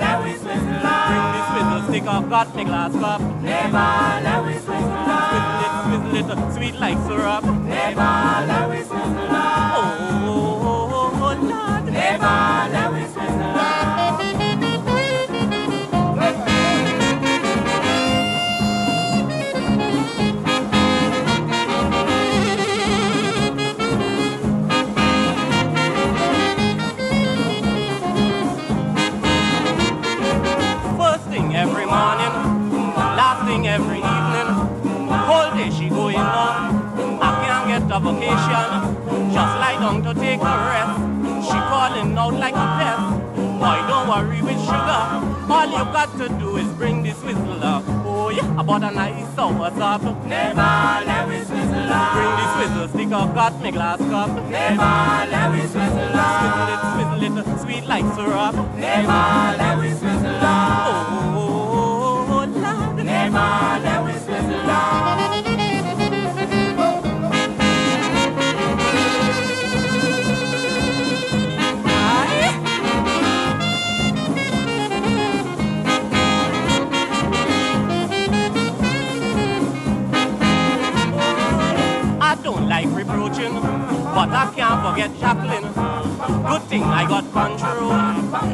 let 0.00 0.24
we 0.24 0.32
swizzle 0.32 0.78
Bring 1.08 1.26
the 1.34 1.40
swizzle 1.48 1.88
stick 1.88 2.06
up, 2.06 2.28
got 2.28 2.56
me 2.56 2.64
glass 2.64 2.92
cup. 2.92 3.20
Never 3.42 3.78
let 4.24 4.44
we 4.44 4.52
swizzle 4.58 4.98
Swizzle 5.28 5.62
it, 5.64 5.72
swizzle 6.10 6.48
it, 6.48 6.54
sweet 6.54 6.76
like 6.80 6.98
syrup. 7.06 7.44
Never 7.44 8.46
let 8.48 8.70
we 8.70 8.82
to 46.18 46.28
do 46.40 46.56
is 46.56 46.66
bring 46.72 47.04
this 47.04 47.22
whistle 47.22 47.62
up. 47.62 47.84
Oh 47.86 48.30
yeah, 48.30 48.58
I 48.58 48.62
bought 48.64 48.82
a 48.82 48.90
nice 48.90 49.32
sour 49.36 49.66
up. 49.66 50.02
Never 50.26 51.06
let 51.06 51.28
we 51.28 51.36
swizzle 51.44 51.92
up. 51.94 52.12
Bring 52.14 52.34
this 52.40 52.52
whistle 52.58 52.88
stick 52.88 53.12
up, 53.12 53.34
got 53.36 53.62
me 53.62 53.70
glass 53.70 53.98
cup. 53.98 54.30
Never 54.50 55.30
let 55.30 55.52
we 55.52 55.60
swizzle 55.60 56.08
Swizzle 56.40 56.72
it, 56.74 56.80
swizzle 56.92 57.54
it, 57.54 57.60
sweet 57.60 57.84
like 57.86 58.04
syrup. 58.16 58.54
Never 58.74 59.58
let 59.62 59.78
we 59.78 59.90
swizzle 59.90 60.27
but 84.18 84.30
I 84.30 84.50
can't 84.52 84.82
forget 84.82 85.10
Jacqueline. 85.20 85.68
Good 86.50 86.62
thing 86.68 86.82
I 86.82 87.06
got 87.06 87.22
control, 87.30 87.92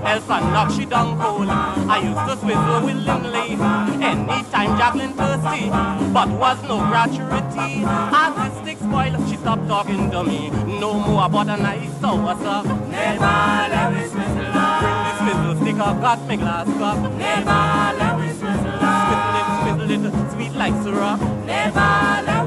else 0.04 0.28
I 0.28 0.40
knock 0.52 0.70
she 0.76 0.84
down 0.84 1.16
cold. 1.18 1.48
I 1.48 2.04
used 2.04 2.24
to 2.28 2.34
swizzle 2.36 2.84
willingly, 2.84 3.56
anytime 4.04 4.76
Jacqueline 4.76 5.14
thirsty, 5.14 5.70
but 6.12 6.28
was 6.28 6.60
no 6.68 6.76
gratuity. 6.90 7.80
As 8.12 8.32
the 8.36 8.48
stick 8.60 8.76
spoil, 8.76 9.14
she 9.26 9.36
stopped 9.38 9.66
talking 9.66 10.10
to 10.10 10.22
me. 10.22 10.50
No 10.84 10.92
more 11.00 11.24
about 11.24 11.48
a 11.48 11.56
nice 11.56 11.98
sour 11.98 12.36
sup. 12.44 12.66
Never 12.92 13.34
let 13.72 13.88
we 13.94 14.04
swizzle 14.12 14.52
Bring 14.84 15.00
the 15.06 15.12
swizzle 15.16 15.56
stick 15.62 15.78
up, 15.80 15.96
got 16.02 16.28
me 16.28 16.36
glass 16.36 16.68
cup. 16.76 16.98
Never 17.16 17.64
let 18.00 18.14
we 18.20 18.28
swizzle 18.36 18.84
Swizzle 19.08 19.40
it, 19.40 19.96
swizzle 19.96 20.26
it, 20.26 20.32
sweet 20.32 20.52
like 20.52 20.76
syrup. 20.82 21.20
Never 21.46 21.90
let 22.28 22.43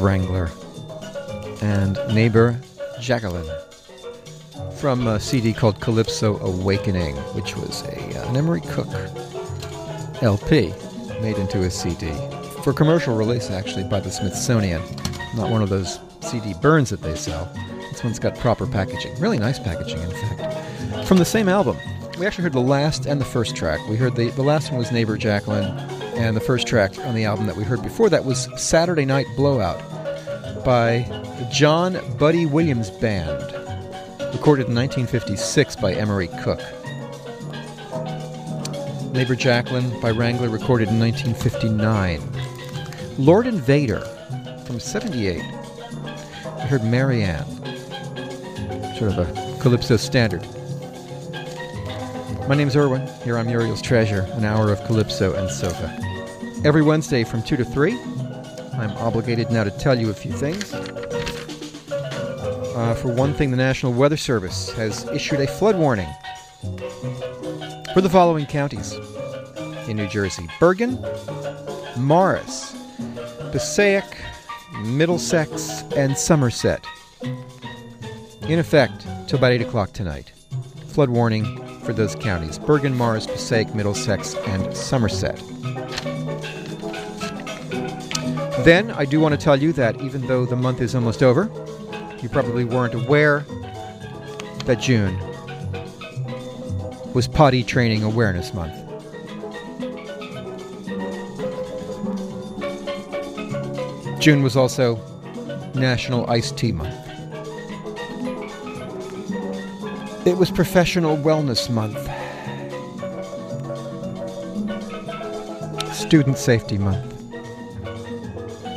Wrangler 0.00 0.50
and 1.62 1.98
neighbor 2.14 2.58
Jacqueline 3.00 3.48
from 4.78 5.06
a 5.06 5.20
CD 5.20 5.52
called 5.52 5.80
Calypso 5.80 6.38
Awakening, 6.38 7.16
which 7.34 7.54
was 7.56 7.82
a 7.82 8.18
uh, 8.18 8.30
an 8.30 8.36
Emory 8.36 8.62
Cook 8.62 8.88
LP 10.22 10.72
made 11.20 11.36
into 11.36 11.62
a 11.62 11.70
CD 11.70 12.10
for 12.62 12.72
commercial 12.72 13.14
release, 13.14 13.50
actually 13.50 13.84
by 13.84 14.00
the 14.00 14.10
Smithsonian. 14.10 14.82
Not 15.36 15.50
one 15.50 15.62
of 15.62 15.68
those 15.68 16.00
CD 16.20 16.54
burns 16.54 16.90
that 16.90 17.02
they 17.02 17.14
sell. 17.14 17.50
This 17.90 18.02
one's 18.02 18.18
got 18.18 18.38
proper 18.38 18.66
packaging, 18.66 19.18
really 19.18 19.38
nice 19.38 19.58
packaging, 19.58 20.00
in 20.00 20.10
fact. 20.10 21.06
From 21.06 21.18
the 21.18 21.24
same 21.24 21.48
album, 21.48 21.76
we 22.18 22.26
actually 22.26 22.44
heard 22.44 22.52
the 22.52 22.60
last 22.60 23.06
and 23.06 23.20
the 23.20 23.24
first 23.24 23.56
track. 23.56 23.80
We 23.88 23.96
heard 23.96 24.16
the 24.16 24.30
the 24.30 24.42
last 24.42 24.70
one 24.70 24.78
was 24.78 24.90
Neighbor 24.92 25.16
Jacqueline, 25.16 25.66
and 26.14 26.36
the 26.36 26.40
first 26.40 26.66
track 26.66 26.98
on 27.00 27.14
the 27.14 27.24
album 27.24 27.46
that 27.46 27.56
we 27.56 27.64
heard 27.64 27.82
before 27.82 28.08
that 28.10 28.24
was 28.24 28.48
Saturday 28.56 29.04
Night 29.04 29.26
Blowout 29.36 29.78
by 30.64 31.06
the 31.38 31.48
John 31.50 31.98
Buddy 32.18 32.46
Williams 32.46 32.90
Band, 32.90 33.40
recorded 34.34 34.68
in 34.68 34.74
1956 34.74 35.76
by 35.76 35.94
Emory 35.94 36.28
Cook. 36.42 36.60
Neighbor 39.12 39.34
Jacqueline 39.34 39.98
by 40.00 40.10
Wrangler, 40.10 40.48
recorded 40.48 40.88
in 40.88 41.00
1959. 41.00 42.20
Lord 43.18 43.46
Invader 43.46 44.00
from 44.66 44.78
78. 44.78 45.36
We 45.36 46.62
heard 46.62 46.84
Mary 46.84 47.22
Ann, 47.22 47.44
sort 48.96 49.12
of 49.12 49.18
a 49.18 49.58
Calypso 49.60 49.96
standard. 49.96 50.46
My 52.48 52.56
name's 52.56 52.74
Irwin. 52.74 53.06
Here 53.22 53.38
on 53.38 53.46
Muriel's 53.46 53.80
Treasure, 53.80 54.22
an 54.32 54.44
hour 54.44 54.72
of 54.72 54.82
Calypso 54.84 55.34
and 55.34 55.48
Soca. 55.48 56.64
Every 56.64 56.82
Wednesday 56.82 57.22
from 57.24 57.42
2 57.42 57.56
to 57.56 57.64
3, 57.64 57.92
I'm 58.74 58.90
obligated 58.98 59.50
now 59.50 59.64
to 59.64 59.70
tell 59.70 59.98
you 59.98 60.10
a 60.10 60.14
few 60.14 60.32
things. 60.32 60.72
Uh, 62.74 62.94
for 63.00 63.12
one 63.12 63.34
thing, 63.34 63.50
the 63.50 63.56
National 63.56 63.92
Weather 63.92 64.16
Service 64.16 64.72
has 64.72 65.06
issued 65.08 65.40
a 65.40 65.46
flood 65.46 65.76
warning 65.76 66.08
for 67.94 68.00
the 68.00 68.10
following 68.10 68.46
counties 68.46 68.94
in 69.88 69.96
New 69.96 70.08
Jersey 70.08 70.48
Bergen, 70.58 70.98
Morris, 71.96 72.76
Passaic, 73.52 74.04
Middlesex, 74.82 75.82
and 75.96 76.16
Somerset. 76.16 76.84
In 77.22 78.58
effect 78.58 79.06
till 79.28 79.38
about 79.38 79.52
8 79.52 79.62
o'clock 79.62 79.92
tonight. 79.92 80.32
Flood 80.88 81.10
warning 81.10 81.69
for 81.90 81.94
those 81.94 82.14
counties 82.14 82.56
Bergen, 82.56 82.96
Morris, 82.96 83.26
Passaic, 83.26 83.74
Middlesex, 83.74 84.36
and 84.46 84.76
Somerset. 84.76 85.36
Then, 88.64 88.92
I 88.92 89.04
do 89.04 89.18
want 89.18 89.34
to 89.34 89.40
tell 89.44 89.60
you 89.60 89.72
that 89.72 90.00
even 90.00 90.24
though 90.28 90.46
the 90.46 90.54
month 90.54 90.80
is 90.80 90.94
almost 90.94 91.20
over, 91.20 91.50
you 92.22 92.28
probably 92.28 92.64
weren't 92.64 92.94
aware 92.94 93.40
that 94.66 94.76
June 94.80 95.18
was 97.12 97.26
Potty 97.26 97.64
Training 97.64 98.04
Awareness 98.04 98.54
Month. 98.54 98.76
June 104.20 104.44
was 104.44 104.56
also 104.56 104.94
National 105.74 106.30
Iced 106.30 106.56
Tea 106.56 106.70
Month. 106.70 106.99
It 110.26 110.36
was 110.36 110.50
Professional 110.50 111.16
Wellness 111.16 111.70
Month. 111.70 111.96
Student 115.94 116.36
Safety 116.36 116.76
Month. 116.76 117.14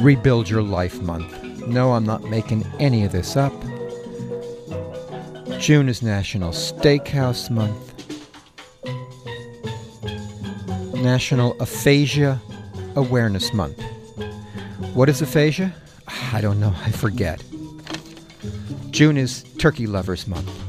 Rebuild 0.01 0.49
Your 0.49 0.61
Life 0.61 1.01
Month. 1.01 1.67
No, 1.67 1.93
I'm 1.93 2.05
not 2.05 2.23
making 2.23 2.65
any 2.79 3.03
of 3.03 3.11
this 3.11 3.35
up. 3.35 3.51
June 5.59 5.89
is 5.89 6.01
National 6.01 6.51
Steakhouse 6.51 7.49
Month. 7.49 7.93
National 10.95 11.59
Aphasia 11.59 12.41
Awareness 12.95 13.53
Month. 13.53 13.81
What 14.93 15.09
is 15.09 15.21
aphasia? 15.21 15.73
I 16.31 16.39
don't 16.39 16.61
know, 16.61 16.73
I 16.85 16.91
forget. 16.91 17.43
June 18.91 19.17
is 19.17 19.43
Turkey 19.57 19.87
Lovers 19.87 20.25
Month. 20.25 20.62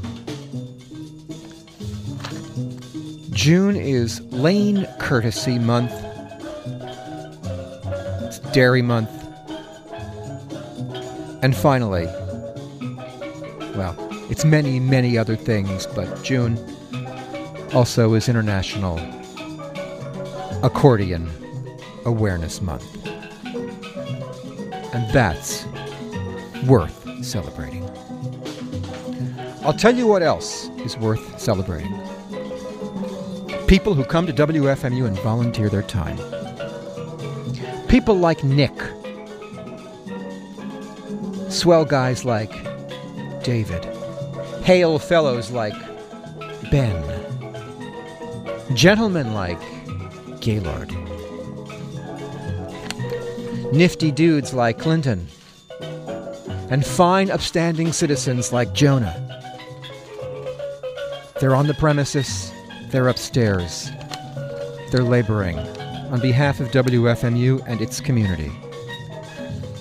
June 3.45 3.75
is 3.75 4.21
Lane 4.31 4.87
Courtesy 4.97 5.59
Month. 5.59 5.91
It's 8.23 8.39
Dairy 8.39 8.81
Month. 8.81 9.11
And 11.43 11.55
finally, 11.55 12.05
well, 13.75 13.95
it's 14.31 14.43
many, 14.45 14.79
many 14.79 15.15
other 15.15 15.35
things, 15.35 15.85
but 15.85 16.23
June 16.23 16.57
also 17.71 18.15
is 18.15 18.27
International 18.27 18.97
Accordion 20.63 21.29
Awareness 22.03 22.63
Month. 22.63 22.97
And 24.91 25.07
that's 25.13 25.67
worth 26.65 27.23
celebrating. 27.23 27.87
I'll 29.61 29.73
tell 29.73 29.95
you 29.95 30.07
what 30.07 30.23
else 30.23 30.67
is 30.79 30.97
worth 30.97 31.39
celebrating. 31.39 31.93
People 33.67 33.95
who 33.95 34.03
come 34.03 34.27
to 34.27 34.33
WFMU 34.33 35.07
and 35.07 35.17
volunteer 35.19 35.69
their 35.69 35.81
time. 35.81 36.17
People 37.87 38.15
like 38.15 38.43
Nick. 38.43 38.73
Swell 41.49 41.83
guys 41.83 42.23
like 42.25 42.51
David. 43.43 43.83
Hail 44.63 44.99
fellows 44.99 45.49
like 45.49 45.73
Ben. 46.69 47.03
Gentlemen 48.75 49.33
like 49.33 49.59
Gaylord. 50.41 50.91
Nifty 53.73 54.11
dudes 54.11 54.53
like 54.53 54.77
Clinton. 54.77 55.27
And 56.69 56.85
fine, 56.85 57.31
upstanding 57.31 57.93
citizens 57.93 58.53
like 58.53 58.73
Jonah. 58.73 59.21
They're 61.39 61.55
on 61.55 61.67
the 61.67 61.73
premises, 61.73 62.51
they're 62.95 63.09
upstairs. 63.09 63.91
They're 64.89 65.03
laboring 65.03 65.59
on 65.59 66.21
behalf 66.21 66.61
of 66.61 66.69
WFMU 66.69 67.61
and 67.67 67.81
its 67.81 67.99
community. 67.99 68.51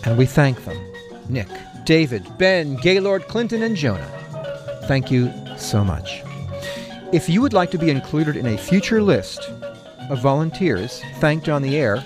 And 0.05 0.19
we 0.19 0.27
thank 0.27 0.65
them 0.65 0.77
Nick, 1.29 1.49
David, 1.85 2.27
Ben, 2.39 2.75
Gaylord, 2.77 3.29
Clinton, 3.29 3.63
and 3.63 3.77
Jonah. 3.77 4.11
Thank 4.89 5.13
you 5.13 5.33
so 5.57 5.85
much. 5.85 6.23
If 7.13 7.29
you 7.29 7.41
would 7.41 7.53
like 7.53 7.71
to 7.71 7.79
be 7.79 7.91
included 7.91 8.37
in 8.37 8.47
a 8.47 8.59
future 8.59 9.01
list 9.01 9.49
of 10.11 10.21
volunteers 10.21 11.01
thanked 11.21 11.49
on 11.49 11.63
the 11.63 11.77
air, 11.77 12.03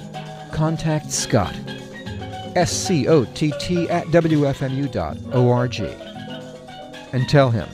contact 0.53 1.11
Scott. 1.11 1.57
S 2.55 2.71
C 2.71 3.09
O 3.09 3.25
T 3.25 3.53
T 3.59 3.89
at 3.89 4.07
WFMU.org. 4.09 5.81
And 7.13 7.29
tell 7.29 7.51
him 7.51 7.69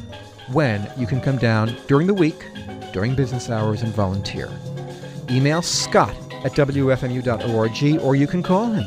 when 0.52 0.88
you 0.96 1.06
can 1.08 1.20
come 1.20 1.38
down 1.38 1.74
during 1.88 2.06
the 2.06 2.14
week, 2.14 2.46
during 2.94 3.14
business 3.16 3.50
hours, 3.50 3.82
and 3.82 3.92
volunteer. 3.92 4.48
Email 5.28 5.60
Scott 5.60 6.14
at 6.44 6.52
WFMU.org 6.52 8.00
or 8.00 8.14
you 8.14 8.26
can 8.28 8.42
call 8.42 8.70
him 8.70 8.86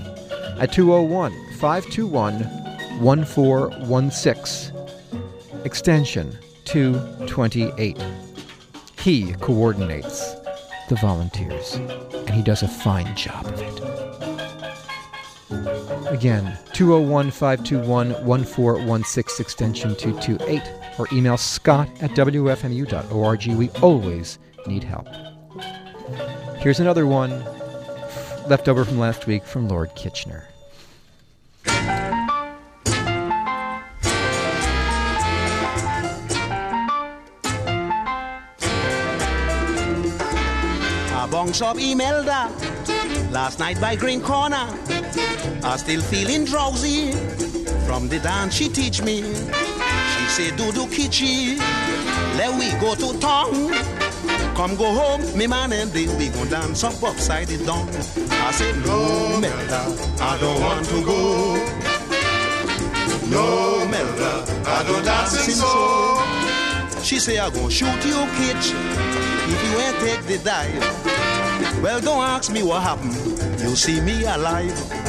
at 0.60 0.72
201 0.72 1.34
521 1.58 2.43
1416, 3.01 4.74
extension 5.66 6.38
228. 6.64 8.01
He 9.01 9.34
coordinates 9.34 10.36
the 10.88 10.95
volunteers, 10.95 11.76
and 11.76 12.30
he 12.30 12.41
does 12.41 12.64
a 12.64 12.68
fine 12.68 13.14
job 13.16 13.45
of 13.45 13.62
it. 13.62 13.82
Again, 16.08 16.58
201 16.72 17.32
521 17.32 18.26
1416, 18.26 19.43
extension 19.43 19.95
228, 19.95 20.62
or 20.98 21.08
email 21.12 21.38
scott 21.38 21.89
at 22.02 22.12
wfmu.org. 22.12 23.48
We 23.48 23.70
always 23.82 24.39
need 24.66 24.84
help. 24.84 25.08
Here's 26.60 26.80
another 26.80 27.06
one 27.06 27.43
left 28.48 28.68
over 28.68 28.86
from 28.86 28.98
last 28.98 29.28
week 29.28 29.43
from 29.43 29.68
Lord 29.68 29.93
Kitchener. 29.95 30.48
A 41.14 41.30
bunch 41.30 41.62
of 41.62 41.78
Imelda 41.78 42.50
last 43.32 43.60
night 43.60 43.80
by 43.82 43.95
Green 43.95 44.22
Corner. 44.22 44.68
I 45.64 45.76
still 45.78 46.02
feeling 46.02 46.45
drowsy 46.45 47.12
from 47.86 48.08
the 48.08 48.20
dance 48.20 48.54
she 48.54 48.70
teach 48.70 49.02
me. 49.02 49.22
Say, 50.38 50.51
Dudu 50.51 50.85
Kichi, 50.85 51.57
let 52.38 52.53
we 52.59 52.69
go 52.79 52.93
to 52.93 53.19
town. 53.19 53.73
Come 54.55 54.75
go 54.75 54.93
home, 54.93 55.35
me 55.35 55.47
man, 55.47 55.73
and 55.73 55.91
then 55.91 56.15
we 56.15 56.29
gon' 56.29 56.47
dance 56.47 56.83
up 56.83 57.01
upside 57.01 57.47
the 57.47 57.57
down. 57.65 57.89
I 58.29 58.51
say, 58.51 58.71
No, 58.85 59.39
Melda, 59.39 59.97
I 60.21 60.38
don't 60.39 60.61
want 60.61 60.85
to 60.89 61.03
go. 61.03 61.55
No, 63.25 63.88
Melda, 63.88 64.45
I 64.67 64.83
don't 64.83 65.03
dancing 65.03 65.55
so. 65.55 67.01
She 67.01 67.17
say, 67.17 67.39
I 67.39 67.49
gon' 67.49 67.71
shoot 67.71 68.05
you, 68.05 68.27
kitch, 68.38 68.75
if 69.49 69.59
you 69.65 69.79
ain't 69.79 69.97
take 70.01 70.21
the 70.27 70.38
dive. 70.43 71.81
Well, 71.81 71.99
don't 71.99 72.21
ask 72.23 72.51
me 72.51 72.61
what 72.61 72.83
happened. 72.83 73.15
You 73.59 73.75
see 73.75 74.01
me 74.01 74.23
alive. 74.25 75.07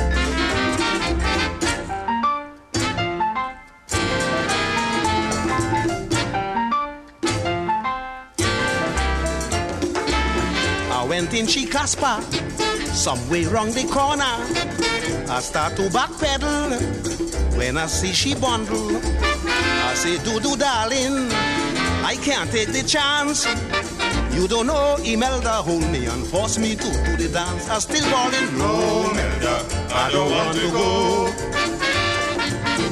Went 11.19 11.35
in 11.35 11.49
she 11.49 11.67
Casper, 11.67 12.23
somewhere 12.95 13.49
round 13.49 13.73
the 13.73 13.83
corner. 13.91 14.39
I 15.29 15.41
start 15.41 15.75
to 15.75 15.89
backpedal 15.91 16.79
when 17.59 17.77
I 17.77 17.87
see 17.87 18.13
she 18.13 18.37
bundle. 18.37 19.01
I 19.89 19.95
say, 19.97 20.19
doo 20.23 20.39
doo 20.39 20.57
darling, 20.57 21.27
I 22.07 22.17
can't 22.23 22.49
take 22.53 22.69
the 22.69 22.85
chance. 22.85 23.49
You 24.33 24.47
don't 24.47 24.69
know 24.69 24.97
Imelda 25.03 25.61
hold 25.67 25.91
me 25.91 26.07
and 26.07 26.25
force 26.25 26.57
me 26.57 26.77
to 26.77 26.89
do 27.05 27.17
the 27.17 27.29
dance. 27.33 27.69
I 27.69 27.81
still 27.81 28.09
calling, 28.13 28.57
no 28.57 29.13
Melda, 29.13 29.67
I 29.93 30.11
don't 30.13 30.31
want 30.31 30.57
to 30.57 30.71
go. 30.71 31.33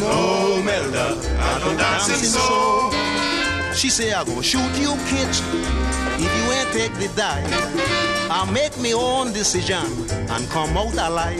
No 0.01 0.62
Melda, 0.64 1.14
I 1.39 1.61
don't 1.61 1.77
dancing 1.77 2.16
so. 2.16 2.91
She 3.72 3.89
say 3.89 4.12
I 4.12 4.24
go 4.24 4.43
shoot 4.43 4.74
you 4.81 4.97
Kitch 5.07 5.43
if 6.18 6.33
you 6.37 6.53
ain't 6.53 6.72
take 6.72 6.95
the 6.95 7.09
dive. 7.14 8.06
I'll 8.29 8.51
make 8.53 8.77
my 8.79 8.93
own 8.93 9.33
decision 9.33 9.87
and 10.11 10.49
come 10.51 10.77
out 10.77 10.93
alive. 10.95 11.39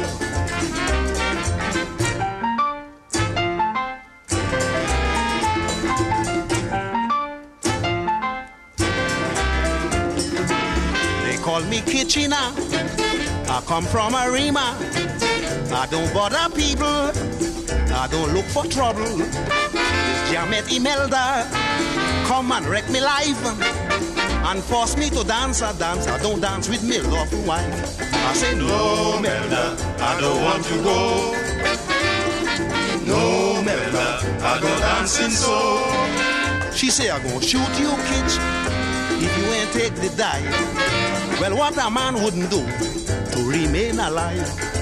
They 11.25 11.37
call 11.43 11.63
me 11.63 11.81
Kitchener. 11.83 12.37
I 12.37 13.63
come 13.67 13.85
from 13.85 14.15
Arima. 14.15 14.77
I 15.73 15.89
don't 15.91 16.13
bother 16.15 16.55
people. 16.55 16.87
I 16.87 18.07
don't 18.11 18.33
look 18.33 18.45
for 18.47 18.65
trouble. 18.65 19.05
This 19.17 20.31
Jamet 20.31 20.71
Imelda 20.75 21.49
come 22.27 22.53
and 22.53 22.65
wreck 22.67 22.89
me 22.91 23.01
life 23.01 24.16
and 24.47 24.63
force 24.63 24.97
me 24.97 25.11
to 25.11 25.25
dance. 25.25 25.63
I 25.63 25.73
dance. 25.79 26.07
I 26.07 26.23
don't 26.23 26.41
dance 26.41 26.69
with 26.69 26.83
me 26.83 26.99
love 27.01 27.13
lawful 27.13 27.43
wife. 27.43 28.01
I 28.01 28.33
say 28.35 28.55
no, 28.57 29.19
Melda. 29.21 29.77
I 30.01 30.21
don't 30.21 30.43
want 30.43 30.65
to 30.65 30.77
go. 30.83 30.99
No, 33.05 33.63
Melda. 33.63 34.09
I 34.43 34.61
go 34.61 34.69
dancing 34.79 35.31
so. 35.31 36.73
She 36.73 36.91
say 36.91 37.11
I 37.11 37.19
gonna 37.23 37.41
shoot 37.41 37.73
you, 37.81 37.91
Kitch, 38.09 38.35
if 39.25 39.33
you 39.39 39.45
ain't 39.53 39.73
take 39.73 39.95
the 39.95 40.15
dive. 40.17 41.41
Well, 41.41 41.57
what 41.57 41.77
a 41.79 41.91
man 41.91 42.23
wouldn't 42.23 42.51
do 42.51 42.61
to 43.33 43.49
remain 43.49 43.99
alive. 43.99 44.76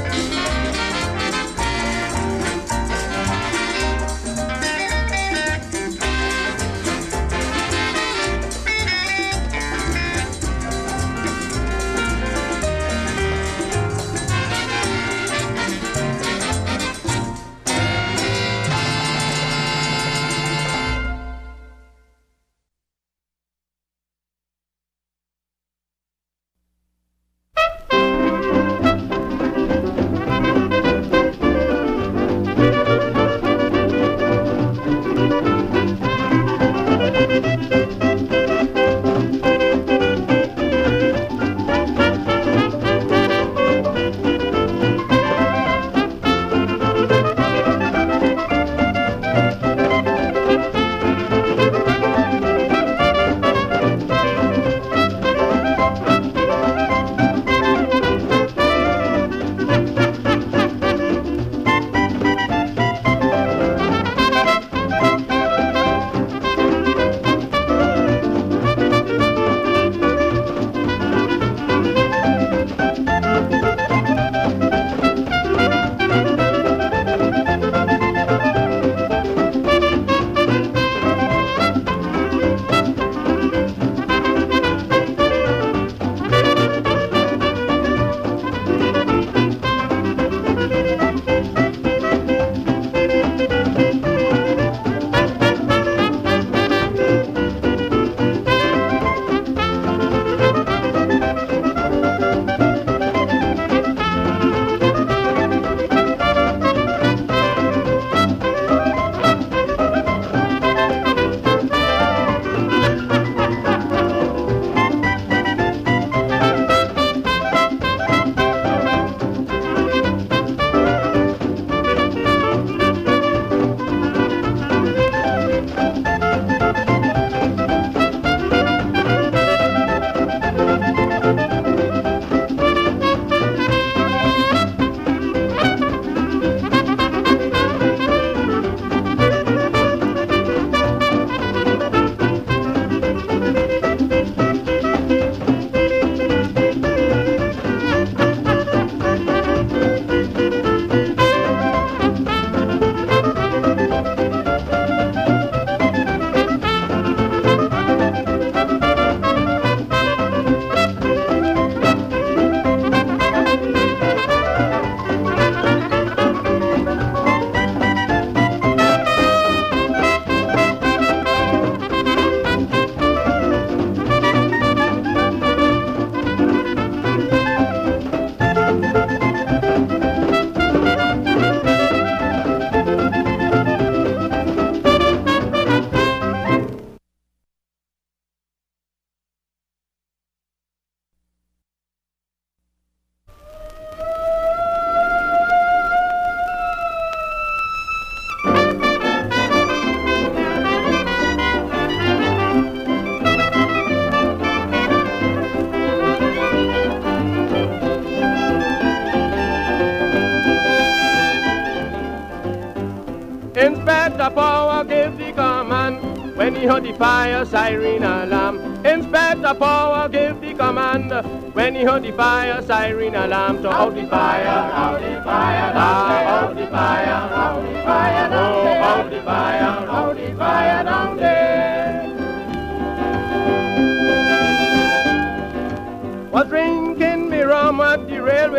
Heard 216.67 216.85
the 216.85 216.93
fire 216.95 217.45
siren 217.45 218.03
alarm. 218.03 218.59
Inspector 218.85 219.55
Power 219.55 220.09
give 220.09 220.41
the 220.41 220.55
command 220.55 221.11
when 221.55 221.75
he 221.75 221.83
heard 221.85 222.03
the 222.03 222.13
fire 222.13 222.63
siren 222.63 223.15
alarm. 223.15 223.63
So 223.63 223.71
out 223.71 223.95
the 223.95 224.07
fire, 224.07 224.47
out 224.47 225.01
the 225.01 225.23
fire, 225.23 225.73
out 225.75 225.94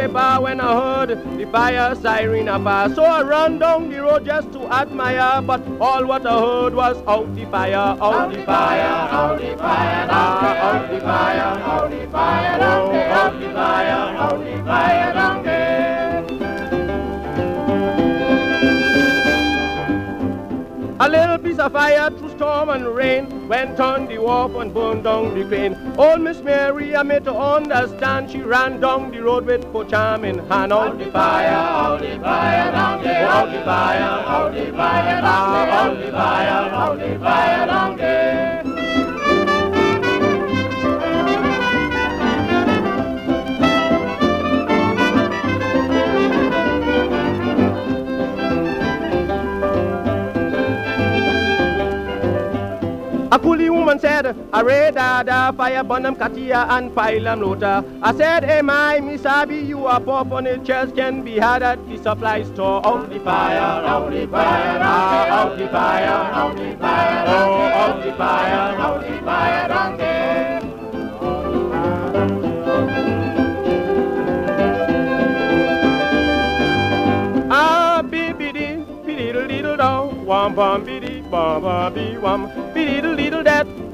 the 0.05 0.13
bar 0.13 0.41
when 0.41 0.61
I 0.61 0.73
heard 0.73 1.09
the 1.39 1.45
fire 1.51 1.95
siren 1.95 2.45
pass. 2.63 2.93
So 2.95 3.03
I 3.03 3.23
run 3.23 3.57
down 3.57 3.89
the 3.89 4.01
road 4.03 4.25
just 4.25 4.51
to 4.53 4.67
admire, 4.71 5.41
but 5.41 5.61
all 5.79 6.05
what 6.05 6.25
I 6.25 6.39
heard 6.39 6.75
was 6.75 6.97
out 7.07 7.33
the 7.35 7.45
fire, 7.45 7.75
out 7.75 8.31
the 8.31 8.43
fire, 8.43 8.81
out 8.81 9.41
the 9.41 9.57
fire, 9.57 10.07
out 10.11 10.91
the 10.91 10.99
fire, 10.99 11.41
out 11.41 11.89
the 11.89 12.07
fire, 12.11 12.61
out 12.61 13.39
the 13.39 13.51
fire, 13.51 13.91
out 14.25 14.39
the 14.45 14.63
fire 14.63 15.13
down 15.13 15.43
there. 15.43 15.54
A 20.97 21.09
little 21.09 21.37
piece 21.37 21.59
of 21.59 21.73
fire 21.73 22.09
through 22.09 22.29
storm 22.29 22.69
and 22.69 22.87
rain 22.87 23.49
went 23.49 23.81
on 23.81 24.07
the 24.07 24.17
wharf 24.17 24.55
and 24.55 24.73
burned 24.73 25.03
down 25.03 25.37
the 25.37 25.43
crane. 25.43 25.75
Old 25.97 26.21
Miss 26.21 26.39
Mary, 26.39 26.95
I 26.95 27.03
made 27.03 27.25
to 27.25 27.35
understand, 27.35 28.31
she 28.31 28.39
ran 28.39 28.79
down 28.79 29.11
the 29.11 29.21
road 29.21 29.45
with 29.45 29.69
poor 29.73 29.83
charm 29.83 30.23
in 30.23 30.39
hand. 30.47 30.71
Out 30.71 30.97
the 30.97 31.11
fire, 31.11 31.47
out 31.49 31.99
the 31.99 32.17
fire 32.21 32.71
down 32.71 33.03
there, 33.03 33.27
out 33.27 33.51
the 33.51 33.61
fire, 33.65 34.01
out 34.01 34.53
the 34.53 34.71
fire 34.71 35.21
down 35.21 35.51
there, 35.51 35.71
out 35.73 35.97
the 35.97 36.11
fire, 36.11 36.71
out 36.71 36.99
the 36.99 37.19
fire 37.19 37.65
down 37.65 37.97
there. 37.97 38.34
A 53.35 53.37
coolie 53.37 53.69
woman 53.69 53.99
said, 53.99 54.33
I 54.53 54.61
read 54.61 54.95
da 54.95 55.51
fire 55.51 55.83
burn 55.83 56.03
them 56.03 56.15
katia 56.15 56.67
and 56.69 56.89
them 56.93 57.41
lota. 57.41 57.83
I 58.01 58.15
said, 58.15 58.45
hey 58.45 58.61
my, 58.61 59.01
me 59.01 59.17
sabi 59.17 59.57
you 59.57 59.85
are 59.87 59.99
poor 59.99 60.23
furnitures 60.23 60.93
can 60.93 61.21
be 61.21 61.37
had 61.37 61.61
at 61.61 61.85
the 61.85 61.97
supply 61.97 62.43
store. 62.43 62.79
Out 62.87 63.09
the 63.09 63.19
fire, 63.19 63.59
out 63.59 64.09
the 64.09 64.25
fire, 64.27 64.79
out 64.79 65.57
the 65.57 65.67
fire, 65.67 66.07
out 66.07 66.55
the 66.55 66.77
fire, 66.77 67.27
out 67.27 68.05
the 68.05 68.13
fire, 68.13 68.79
out 68.79 69.01
the 69.01 69.19
fire 69.25 69.67
down 69.67 69.97
there. 69.97 70.61
Ah, 77.51 78.01
biddy, 78.01 78.77
biddy, 79.05 79.33
little 79.33 79.75
down, 79.75 80.25
wam 80.25 80.55
bum 80.55 80.85
biddy, 80.85 81.19
bum 81.29 81.61
bum 81.61 81.93
wam, 81.93 81.93
biddy, 81.93 82.17
little 82.17 82.64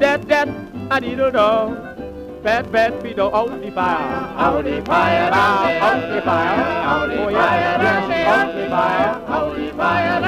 that, 0.01 0.27
that, 0.27 0.47
that, 0.47 0.49
a 0.89 0.99
diddle 0.99 1.31
dog. 1.31 2.43
Pat, 2.43 2.71
pat, 2.71 3.03
be 3.03 3.13
out 3.19 3.61
the 3.61 3.71
fire, 3.71 4.35
out 4.35 4.63
the 4.63 4.81
fire, 4.83 5.31
out 5.31 6.01
the 6.09 6.21
fire, 6.21 6.59
out 6.89 7.07
the 7.07 7.21
oh, 7.21 7.31
fire, 7.31 7.77
out 7.77 8.55
the 8.55 8.69
fire, 8.69 9.09
out 9.27 9.55
the 9.55 9.73
fire. 9.77 10.21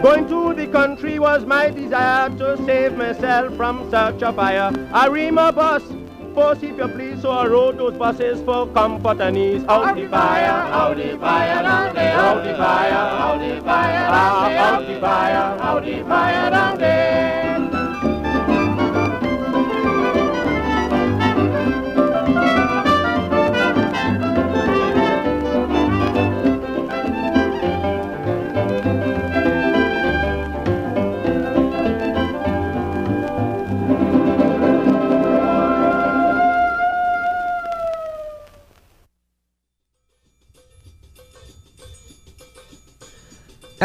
Going 0.00 0.28
to 0.28 0.54
the 0.54 0.68
country 0.68 1.18
was 1.18 1.44
my 1.44 1.70
desire 1.70 2.30
to 2.38 2.56
save 2.64 2.96
myself 2.96 3.56
from 3.56 3.90
such 3.90 4.22
a 4.22 4.32
fire. 4.32 4.70
I 4.92 5.08
ream 5.08 5.38
a 5.38 5.50
bus, 5.50 5.82
force 6.36 6.62
if 6.62 6.76
you 6.76 6.88
please, 6.88 7.22
so 7.22 7.30
I 7.30 7.46
rode 7.46 7.78
those 7.78 7.94
buses 7.94 8.42
for 8.42 8.66
comfort 8.68 9.20
and 9.22 9.38
ease. 9.38 9.64
Out 9.68 9.96
the 9.96 10.06
fire, 10.06 10.44
out 10.44 10.96
the 10.98 11.18
fire, 11.18 11.62
down 11.62 11.94
there, 11.94 12.14
out 12.14 12.44
the 12.44 12.54
fire, 12.54 12.92
out 12.92 13.38
the 13.38 13.62
fire, 13.62 14.06
out 14.20 14.86
the 14.86 15.00
fire, 15.00 15.60
out 15.68 15.84
the 15.84 16.04
fire, 16.04 16.50
down 16.50 16.78
there. 16.78 17.45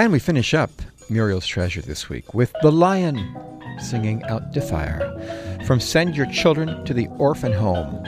And 0.02 0.12
we 0.12 0.18
finish 0.18 0.56
up 0.56 0.72
Muriel's 1.12 1.45
Treasure 1.45 1.80
this 1.84 2.10
week 2.10 2.34
with 2.34 2.52
The 2.64 2.72
Lion 2.72 3.20
singing 3.80 4.24
Out 4.24 4.52
to 4.52 4.60
Fire 4.60 5.60
from 5.68 5.80
Send 5.80 6.18
Your 6.18 6.26
Children 6.26 6.84
to 6.86 6.93
the 6.95 7.06
Orphan 7.20 7.54
Home. 7.54 8.04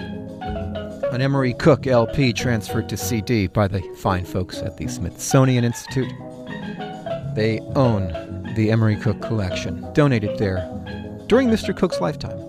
An 1.11 1.21
Emory 1.21 1.53
Cook 1.53 1.85
LP 1.85 2.33
transferred 2.33 2.89
to 2.89 2.97
CD 2.97 3.45
by 3.45 3.67
the 3.67 3.79
fine 3.97 4.25
folks 4.25 4.57
at 4.63 4.77
the 4.77 4.87
Smithsonian 4.87 5.63
Institute. 5.63 6.11
They 7.35 7.59
own 7.75 8.07
the 8.55 8.71
Emory 8.71 8.95
Cook 8.95 9.21
collection, 9.21 9.87
donated 9.93 10.39
there 10.39 10.67
during 11.27 11.47
Mr. 11.47 11.77
Cook's 11.77 12.01
lifetime. 12.01 12.39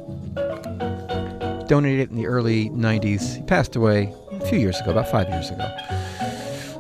Donated 1.67 2.09
in 2.09 2.17
the 2.17 2.27
early 2.27 2.71
90s. 2.71 3.37
He 3.37 3.43
passed 3.43 3.77
away 3.77 4.11
a 4.31 4.47
few 4.47 4.59
years 4.59 4.81
ago, 4.81 4.93
about 4.93 5.11
five 5.11 5.29
years 5.29 5.51
ago. 5.51 5.71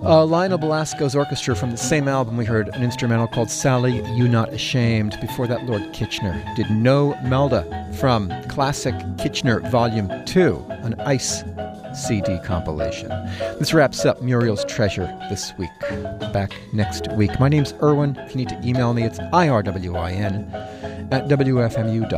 Uh, 0.06 0.22
Lionel 0.26 0.58
Belasco's 0.58 1.16
orchestra 1.16 1.56
from 1.56 1.70
the 1.70 1.78
same 1.78 2.08
album, 2.08 2.36
we 2.36 2.44
heard 2.44 2.68
an 2.74 2.82
instrumental 2.82 3.26
called 3.26 3.50
Sally, 3.50 4.04
You 4.14 4.28
Not 4.28 4.52
Ashamed. 4.52 5.18
Before 5.18 5.46
that, 5.46 5.64
Lord 5.64 5.94
Kitchener 5.94 6.44
did 6.56 6.70
No 6.70 7.18
Melda 7.22 7.88
from 7.98 8.28
Klassic 8.48 9.18
Kitchener 9.18 9.60
Volume 9.70 10.10
2, 10.26 10.66
an 10.68 11.00
ICE 11.00 11.42
CD 11.94 12.38
compilation. 12.44 13.08
This 13.58 13.72
wraps 13.72 14.04
up 14.04 14.20
Muriel's 14.20 14.66
Treasure 14.66 15.06
this 15.30 15.54
week. 15.56 15.70
Back 16.34 16.52
next 16.74 17.10
week. 17.12 17.40
My 17.40 17.48
name's 17.48 17.72
Irwin. 17.82 18.16
If 18.16 18.32
you 18.32 18.36
need 18.36 18.50
to 18.50 18.60
email 18.62 18.92
me, 18.92 19.04
it's 19.04 19.18
irwin 19.20 19.68
at 21.12 21.28
wfmu.org. 21.28 22.10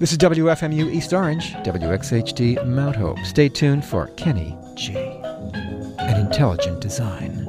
This 0.00 0.12
is 0.12 0.18
WFMU 0.18 0.90
East 0.90 1.12
Orange, 1.12 1.52
WXHD 1.56 2.66
Mount 2.66 2.96
Hope. 2.96 3.18
Stay 3.18 3.50
tuned 3.50 3.84
for 3.84 4.06
Kenny 4.16 4.56
G 4.74 4.96
and 4.96 6.26
Intelligent 6.26 6.80
Design. 6.80 7.46